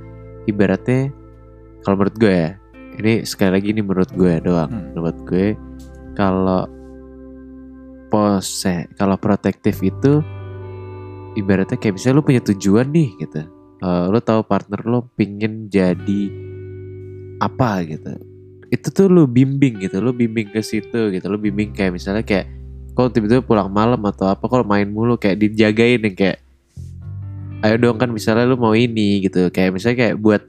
[0.49, 1.13] ibaratnya
[1.87, 2.51] kalau menurut gue ya
[2.99, 4.67] ini sekali lagi ini menurut gue doang.
[4.67, 4.91] Hmm.
[4.91, 5.55] menurut gue
[6.19, 6.67] kalau
[8.11, 10.19] pose kalau protektif itu
[11.39, 13.47] ibaratnya kayak misalnya lo punya tujuan nih gitu.
[13.79, 16.21] Eh, lo tahu partner lo pingin jadi
[17.39, 18.19] apa gitu.
[18.67, 20.03] Itu tuh lu bimbing gitu.
[20.03, 21.25] Lu bimbing ke situ gitu.
[21.31, 22.51] Lu bimbing kayak misalnya kayak
[22.97, 26.41] kalau tiba-tiba pulang malam atau apa kalau main mulu kayak dijagain yang kayak
[27.61, 29.53] ayo dong kan misalnya lu mau ini gitu.
[29.53, 30.43] Kayak misalnya kayak buat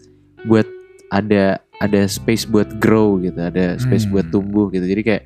[0.49, 0.78] buat
[1.09, 4.13] ada ada space buat grow gitu ada space Hmm.
[4.19, 4.83] buat tumbuh gitu.
[4.83, 5.25] Jadi kayak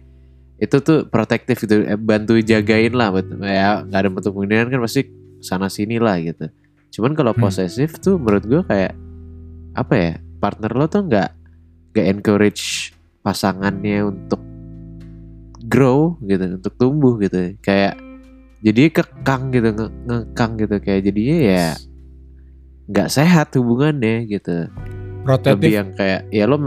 [0.62, 4.80] itu tuh protektif gitu eh, bantu jagain lah buat ya nggak ada bentuk kemungkinan kan
[4.80, 5.02] pasti
[5.42, 6.46] sana sini lah gitu.
[6.92, 7.42] Cuman kalau Hmm.
[7.42, 8.94] posesif tuh menurut gua kayak
[9.72, 11.28] apa ya partner lo tuh nggak
[11.92, 14.38] nggak encourage pasangannya untuk
[15.64, 17.56] grow gitu untuk tumbuh gitu.
[17.58, 17.96] Kayak
[18.62, 20.76] jadi kekang gitu nge- ngekang gitu.
[20.78, 21.66] Kayak jadinya ya
[22.86, 24.68] nggak sehat hubungannya gitu
[25.22, 26.58] lebih Protektif, yang kayak ya lo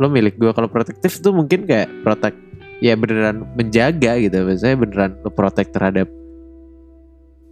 [0.00, 2.34] lo milik gue kalau protektif tuh mungkin kayak protek
[2.82, 4.34] ya beneran menjaga gitu.
[4.46, 6.10] Biasanya beneran lo protek terhadap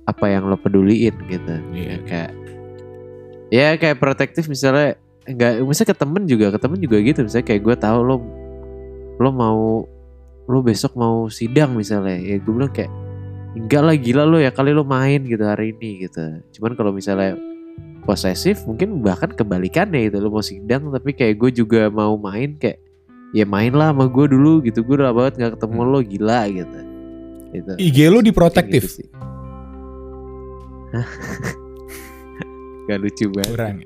[0.08, 1.54] apa yang lo peduliin gitu.
[1.76, 1.96] Iya.
[2.08, 2.30] kayak
[3.48, 4.96] ya kayak protektif misalnya
[5.28, 7.20] enggak misalnya ke temen juga ke temen juga gitu.
[7.22, 8.16] Misalnya kayak gue tahu lo
[9.18, 9.84] lo mau
[10.48, 12.18] lo besok mau sidang misalnya.
[12.18, 12.90] Ya gue bilang kayak
[13.54, 16.42] enggak lah gila lo ya kali lo main gitu hari ini gitu.
[16.58, 17.38] Cuman kalau misalnya
[18.08, 22.80] posesif mungkin bahkan kebalikannya gitu lo mau sidang tapi kayak gue juga mau main kayak
[23.30, 25.90] ya main lah sama gue dulu gitu gue udah banget nggak ketemu Hmm.
[25.92, 26.78] lo gila gitu
[27.48, 28.82] gitu IG lo di protektif.
[28.88, 29.08] gitu sih.
[32.84, 33.76] Gak lucu banget Kurang.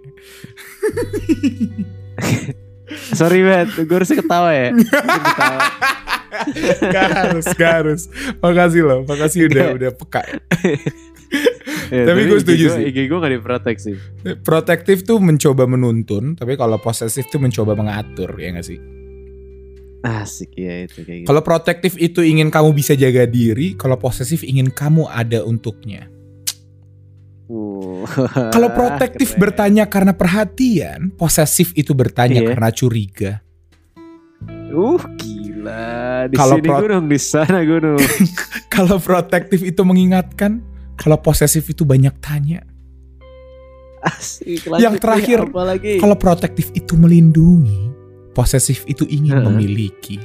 [3.19, 4.69] Sorry banget Gue harusnya ketawa ya
[5.27, 5.61] ketawa.
[6.89, 8.03] gak harus, gak harus.
[8.39, 10.23] Makasih loh, makasih udah udah peka.
[11.89, 12.85] Ya, Tapi gue IG setuju sih.
[12.89, 13.97] IG gue gak diprotek sih
[14.41, 18.81] Protektif tuh mencoba menuntun, tapi kalau posesif tuh mencoba mengatur, ya gak sih?
[20.03, 24.43] Asik ya itu kayak gitu Kalau protektif itu ingin kamu bisa jaga diri, kalau posesif
[24.43, 26.09] ingin kamu ada untuknya.
[27.47, 28.09] Wow.
[28.49, 29.41] Kalau protektif Keren.
[29.43, 32.49] bertanya karena perhatian, posesif itu bertanya Iya.
[32.49, 33.33] karena curiga.
[34.73, 35.93] Uh gila
[36.27, 38.01] Di Kalau sini pro- gunung Di sana gunung
[38.75, 40.65] Kalau protektif itu mengingatkan,
[41.03, 42.63] kalau posesif itu banyak tanya.
[44.03, 45.39] Asik Yang terakhir,
[45.99, 47.91] Kalau protektif itu melindungi,
[48.35, 49.47] posesif itu ingin Heeh.
[49.51, 50.17] memiliki.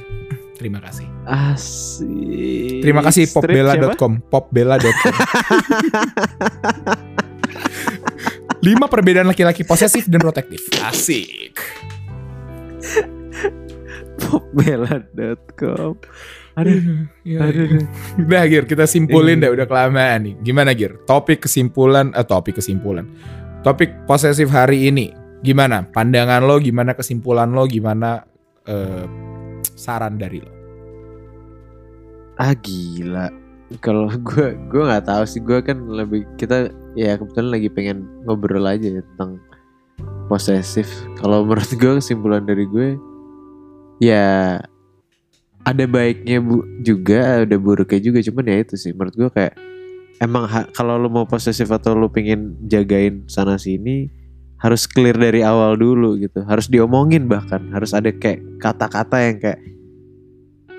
[0.58, 1.06] Terima kasih.
[1.22, 5.14] Asik Terima kasih popbella.com, popbella.com.
[8.66, 10.66] Lima perbedaan laki-laki posesif dan protektif.
[10.82, 11.62] Asik.
[14.18, 15.94] Popbella.com
[16.58, 17.86] Aduh Ya, Aduh.
[18.18, 19.46] Udah Gir, kita simpulin Iya.
[19.46, 20.34] deh udah kelamaan nih.
[20.42, 20.98] Gimana Gir?
[21.06, 23.06] Topik kesimpulan, eh topik kesimpulan.
[23.62, 25.14] Topik posesif hari ini.
[25.40, 25.86] Gimana?
[25.86, 28.26] Pandangan lo, gimana kesimpulan lo, gimana
[28.66, 29.06] eh,
[29.78, 30.50] saran dari lo?
[32.38, 33.26] Ah gila
[33.82, 38.62] Kalau gue Gue gak tahu sih Gue kan lebih Kita Ya kebetulan lagi pengen Ngobrol
[38.62, 39.42] aja ya Tentang
[40.30, 40.86] Posesif
[41.18, 42.94] Kalau menurut gue Kesimpulan dari gue
[43.98, 44.54] Ya
[45.68, 48.96] Ada baiknya bu juga Ada buruknya juga Cuman ya itu sih.
[48.96, 49.54] Menurut gue kayak
[50.18, 54.08] Emang kalau lu mau posesif Atau lu pengen jagain sana sini
[54.58, 56.42] Harus clear dari awal dulu gitu.
[56.48, 59.60] Harus diomongin bahkan Harus ada kayak Kata-kata yang kayak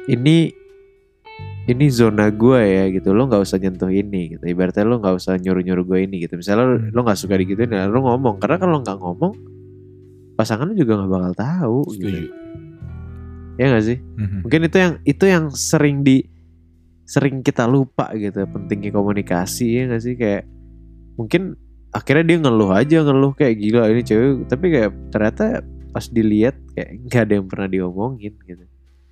[0.10, 0.58] Ini
[1.70, 3.14] ini zona gue ya gitu.
[3.14, 4.42] Lo nggak usah nyentuh ini gitu.
[4.42, 6.34] Ibaratnya lo nggak usah nyuruh nyuruh gue ini gitu.
[6.34, 8.42] Misalnya lo nggak suka digituin ya lo ngomong.
[8.42, 9.38] Karena kalau nggak ngomong
[10.34, 12.02] pasangan lo juga nggak bakal tahu Setuju.
[12.10, 12.39] gitu
[13.60, 14.38] ya nggak sih Mhm.
[14.42, 16.24] mungkin itu yang itu yang sering di
[17.04, 20.48] sering kita lupa gitu pentingnya komunikasi ya nggak sih kayak
[21.14, 25.46] mungkin akhirnya dia ngeluh aja ngeluh kayak gila ini cewek tapi kayak ternyata
[25.90, 28.64] pas dilihat kayak nggak ada yang pernah diomongin gitu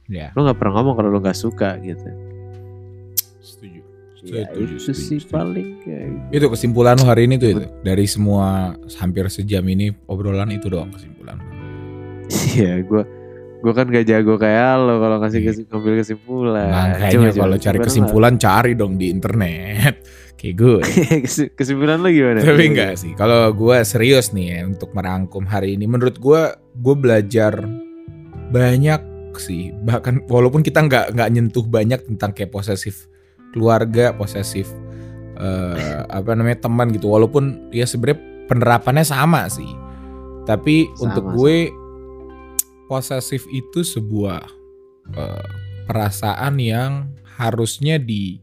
[0.08, 2.08] Ya, lo nggak pernah ngomong kalau lo nggak suka gitu
[3.40, 3.80] setuju.
[4.24, 5.32] Ya, Setuju, itu setuju, sih setuju.
[5.32, 7.64] paling kayak Itu kesimpulan lo hari ini tuh itu.
[7.82, 11.38] Dari semua hampir sejam ini obrolan itu doang kesimpulan.
[12.28, 13.04] Iya, gue
[13.68, 16.72] Gue kan gak jago kayak lo kalau kasih kesim, ngambil kesimpulan.
[16.72, 19.96] Makanya Coba, coba, kalau cari kesimpulan cari dong di internet.
[20.40, 20.82] Kayak gue.
[21.28, 22.40] Kesim- kesimpulan lo gimana?
[22.40, 23.12] Tapi enggak sih.
[23.18, 26.42] Kalau gue serius nih ya untuk merangkum hari ini, menurut gue
[26.80, 27.60] gue belajar
[28.56, 29.02] banyak
[29.36, 29.76] sih.
[29.76, 33.10] Bahkan walaupun kita nggak nggak nyentuh banyak tentang kayak posesif
[33.52, 34.72] keluarga, posesif
[35.36, 37.12] eh, apa namanya teman gitu.
[37.12, 39.68] Walaupun ya sebenarnya penerapannya sama sih.
[40.48, 41.74] Tapi Sama, untuk gue
[42.88, 44.42] posesif itu sebuah
[45.14, 45.48] eh,
[45.88, 48.42] perasaan yang harusnya di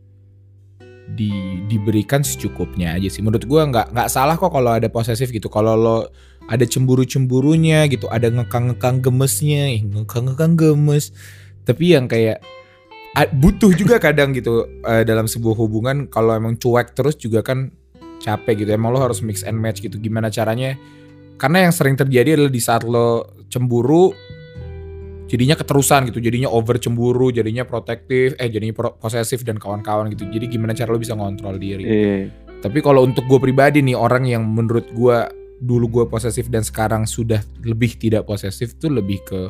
[1.05, 3.21] di diberikan secukupnya aja sih.
[3.21, 5.53] Menurut gua nggak nggak salah kok kalau ada posesif gitu.
[5.53, 5.99] Kalau lo
[6.49, 11.13] ada cemburu-cemburunya gitu, ada ngekang-ngekang gemesnya, ngekang-ngekang gemes.
[11.65, 12.41] Tapi yang kayak
[13.37, 17.73] butuh juga kadang gitu eh, dalam sebuah hubungan kalau emang cuek terus juga kan
[18.25, 18.71] capek gitu.
[18.73, 20.01] Emang lo harus mix and match gitu.
[20.01, 20.77] Gimana caranya?
[21.37, 24.15] Karena yang sering terjadi adalah di saat lo cemburu
[25.25, 30.29] jadinya keterusan gitu jadinya over cemburu jadinya protektif eh jadinya pro- posesif dan kawan-kawan gitu.
[30.29, 31.85] Jadi gimana cara lo bisa ngontrol diri?
[31.85, 32.19] Iya.
[32.65, 35.17] tapi kalau untuk gue pribadi nih orang yang menurut gue
[35.61, 39.41] dulu gue posesif dan sekarang sudah lebih tidak posesif tuh lebih ke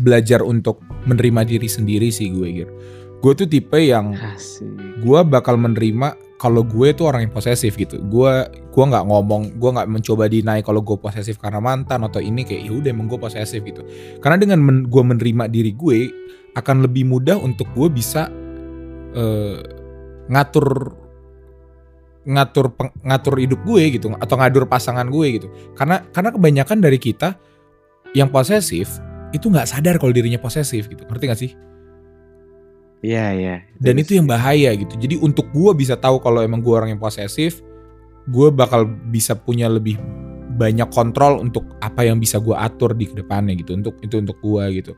[0.00, 2.72] belajar untuk menerima diri sendiri sih gue gitu
[3.20, 4.16] gue tuh tipe yang
[5.00, 8.04] gue bakal menerima kalau gue tuh orang yang posesif gitu.
[8.04, 8.28] Gue
[8.68, 12.68] gua nggak ngomong gue nggak mencoba deny kalau gue posesif karena mantan atau ini kayak
[12.68, 13.80] ya udah emang gue posesif gitu.
[14.20, 16.12] Karena dengan men, gue menerima diri gue
[16.52, 18.28] akan lebih mudah untuk gue bisa
[19.16, 19.56] eh,
[20.28, 21.00] ngatur
[22.28, 25.48] ngatur ngatur hidup gue gitu atau ngatur pasangan gue gitu.
[25.72, 27.40] Karena karena kebanyakan dari kita
[28.12, 29.00] yang posesif
[29.32, 31.08] itu nggak sadar kalau dirinya posesif gitu.
[31.08, 31.56] Ngerti gak sih
[33.04, 33.56] Iya iya.
[33.76, 37.02] dan itu yang bahaya gitu jadi untuk gue bisa tahu kalau emang gue orang yang
[37.02, 37.60] posesif
[38.24, 40.00] gue bakal bisa punya lebih
[40.56, 44.40] banyak kontrol untuk apa yang bisa gue atur di ke depannya gitu untuk itu untuk
[44.40, 44.92] gue gitu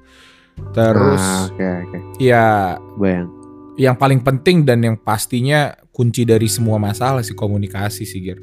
[0.71, 1.99] terus Ah, Oke oke.
[2.23, 3.27] ya Bayang.
[3.75, 8.39] yang paling penting dan yang pastinya kunci dari semua masalah sih komunikasi sih Gir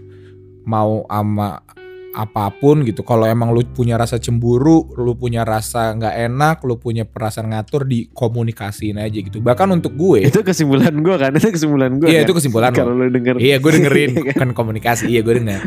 [0.63, 1.63] mau ama
[2.13, 6.77] apa pun gitu kalau emang lu punya rasa cemburu lu punya rasa nggak enak lu
[6.77, 11.33] punya perasaan ngatur di komunikasiin aja gitu bahkan untuk gue Itu kesimpulan gue kan.
[11.33, 12.07] Itu kesimpulan gue.
[12.07, 12.25] Iya, kan?
[12.29, 12.71] itu kesimpulan.
[12.71, 13.35] Kalau lu denger.
[13.41, 14.49] Iya gue dengerin Iya kan?
[14.53, 15.61] komunikasi iya gue denger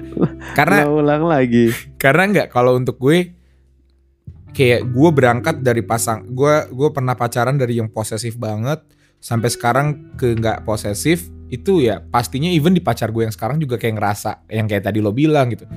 [0.54, 1.74] karena Lo ulang lagi.
[2.02, 3.34] karena nggak kalau untuk gue
[4.54, 8.80] kayak gue berangkat dari pasang gue gue pernah pacaran dari yang posesif banget
[9.20, 13.78] sampai sekarang ke nggak posesif itu ya pastinya even di pacar gue yang sekarang juga
[13.78, 15.68] kayak ngerasa yang kayak tadi lo bilang gitu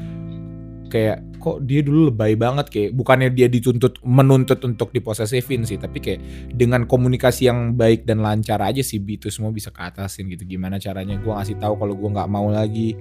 [0.90, 5.98] kayak kok dia dulu lebay banget kayak bukannya dia dituntut menuntut untuk diposesifin sih tapi
[5.98, 6.20] kayak
[6.52, 11.16] dengan komunikasi yang baik dan lancar aja sih itu semua bisa keatasin gitu gimana caranya
[11.16, 12.98] gue ngasih tahu kalau gue nggak mau lagi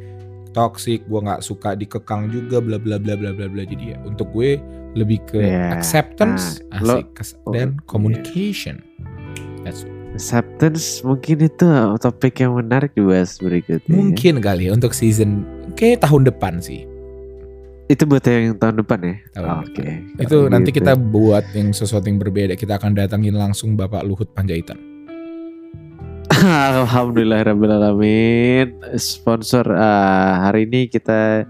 [0.52, 4.30] toxic gue nggak suka dikekang juga bla bla bla bla bla bla jadi ya untuk
[4.30, 4.60] gue
[4.94, 7.82] lebih ke Ya, acceptance ah, lo- asik oh, dan iya.
[7.84, 8.76] communication
[9.62, 11.66] That's Acceptance mungkin itu
[12.00, 13.86] topik yang menarik dibahas berikutnya.
[13.86, 13.92] ya.
[13.92, 16.88] mungkin kali ya untuk season kayak tahun depan sih
[17.88, 19.14] Itu buat yang tahun depan ya.
[19.32, 19.80] Tahun Oke.
[19.80, 20.20] depan.
[20.20, 20.84] itu nanti gitu.
[20.84, 24.76] kita buat yang sesuatu yang berbeda kita akan datangin langsung Bapak Luhut Panjaitan
[26.76, 31.48] Alhamdulillah Rabbil Alamin Sponsor ah, hari ini kita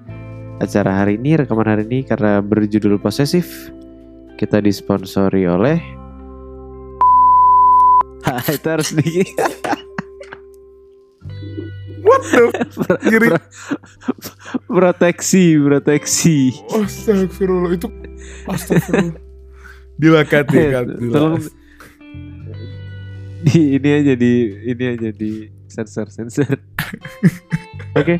[0.59, 3.71] Acara hari ini, rekaman hari ini Karena berjudul posesif
[4.39, 5.79] Kita disponsori oleh
[8.55, 9.27] Itu harus di
[12.03, 12.43] what the
[13.11, 13.29] Giri.
[14.67, 16.53] Proteksi Proteksi.
[16.73, 17.89] Astagfirullah itu
[18.47, 19.19] Astagfirullah.
[20.01, 21.43] Dilakat dilakat Tolong.
[23.39, 24.33] Di, ini aja di
[24.67, 26.59] ini aja di sensor sensor.
[27.99, 28.19] Oke.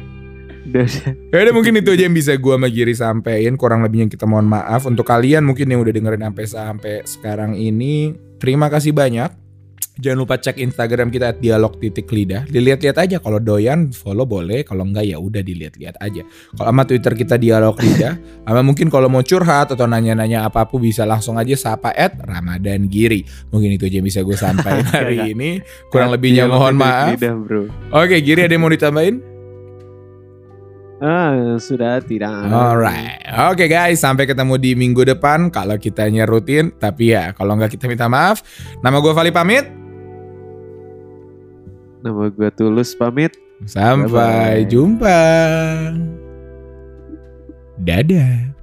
[0.69, 1.13] Udah, udah.
[1.33, 3.55] Ya udah mungkin itu aja yang bisa gua sama Giri sampein.
[3.57, 4.85] Kurang lebihnya kita mohon maaf.
[4.85, 9.48] Untuk kalian mungkin yang udah dengerin sampai sampai sekarang ini terima kasih banyak
[9.99, 14.63] jangan lupa cek Instagram kita at dialog titik lidah dilihat-lihat aja kalau doyan follow boleh
[14.63, 16.23] kalau enggak ya udah dilihat-lihat aja
[16.55, 18.15] kalau sama Twitter kita dialog lidah
[18.47, 22.87] sama mungkin kalau mau curhat atau nanya-nanya apa pun bisa langsung aja sapa at Ramadan
[22.87, 25.59] Giri mungkin itu aja yang bisa gue sampaikan hari ini
[25.91, 27.63] kurang lebihnya Dialog mohon maaf lidah, bro.
[27.91, 29.39] oke Giri ada yang mau ditambahin
[30.99, 32.27] Ah, sudah tidak.
[32.51, 33.23] Alright,
[33.55, 35.47] oke guys, sampai ketemu di minggu depan.
[35.47, 38.43] Kalau kitanya rutin, tapi ya kalau nggak kita minta maaf.
[38.83, 39.78] Nama gue Vali pamit.
[42.03, 43.35] Nama gue Tulus pamit.
[43.67, 44.71] Sampai Bye-bye.
[44.71, 45.21] jumpa.
[47.83, 48.58] Dadah.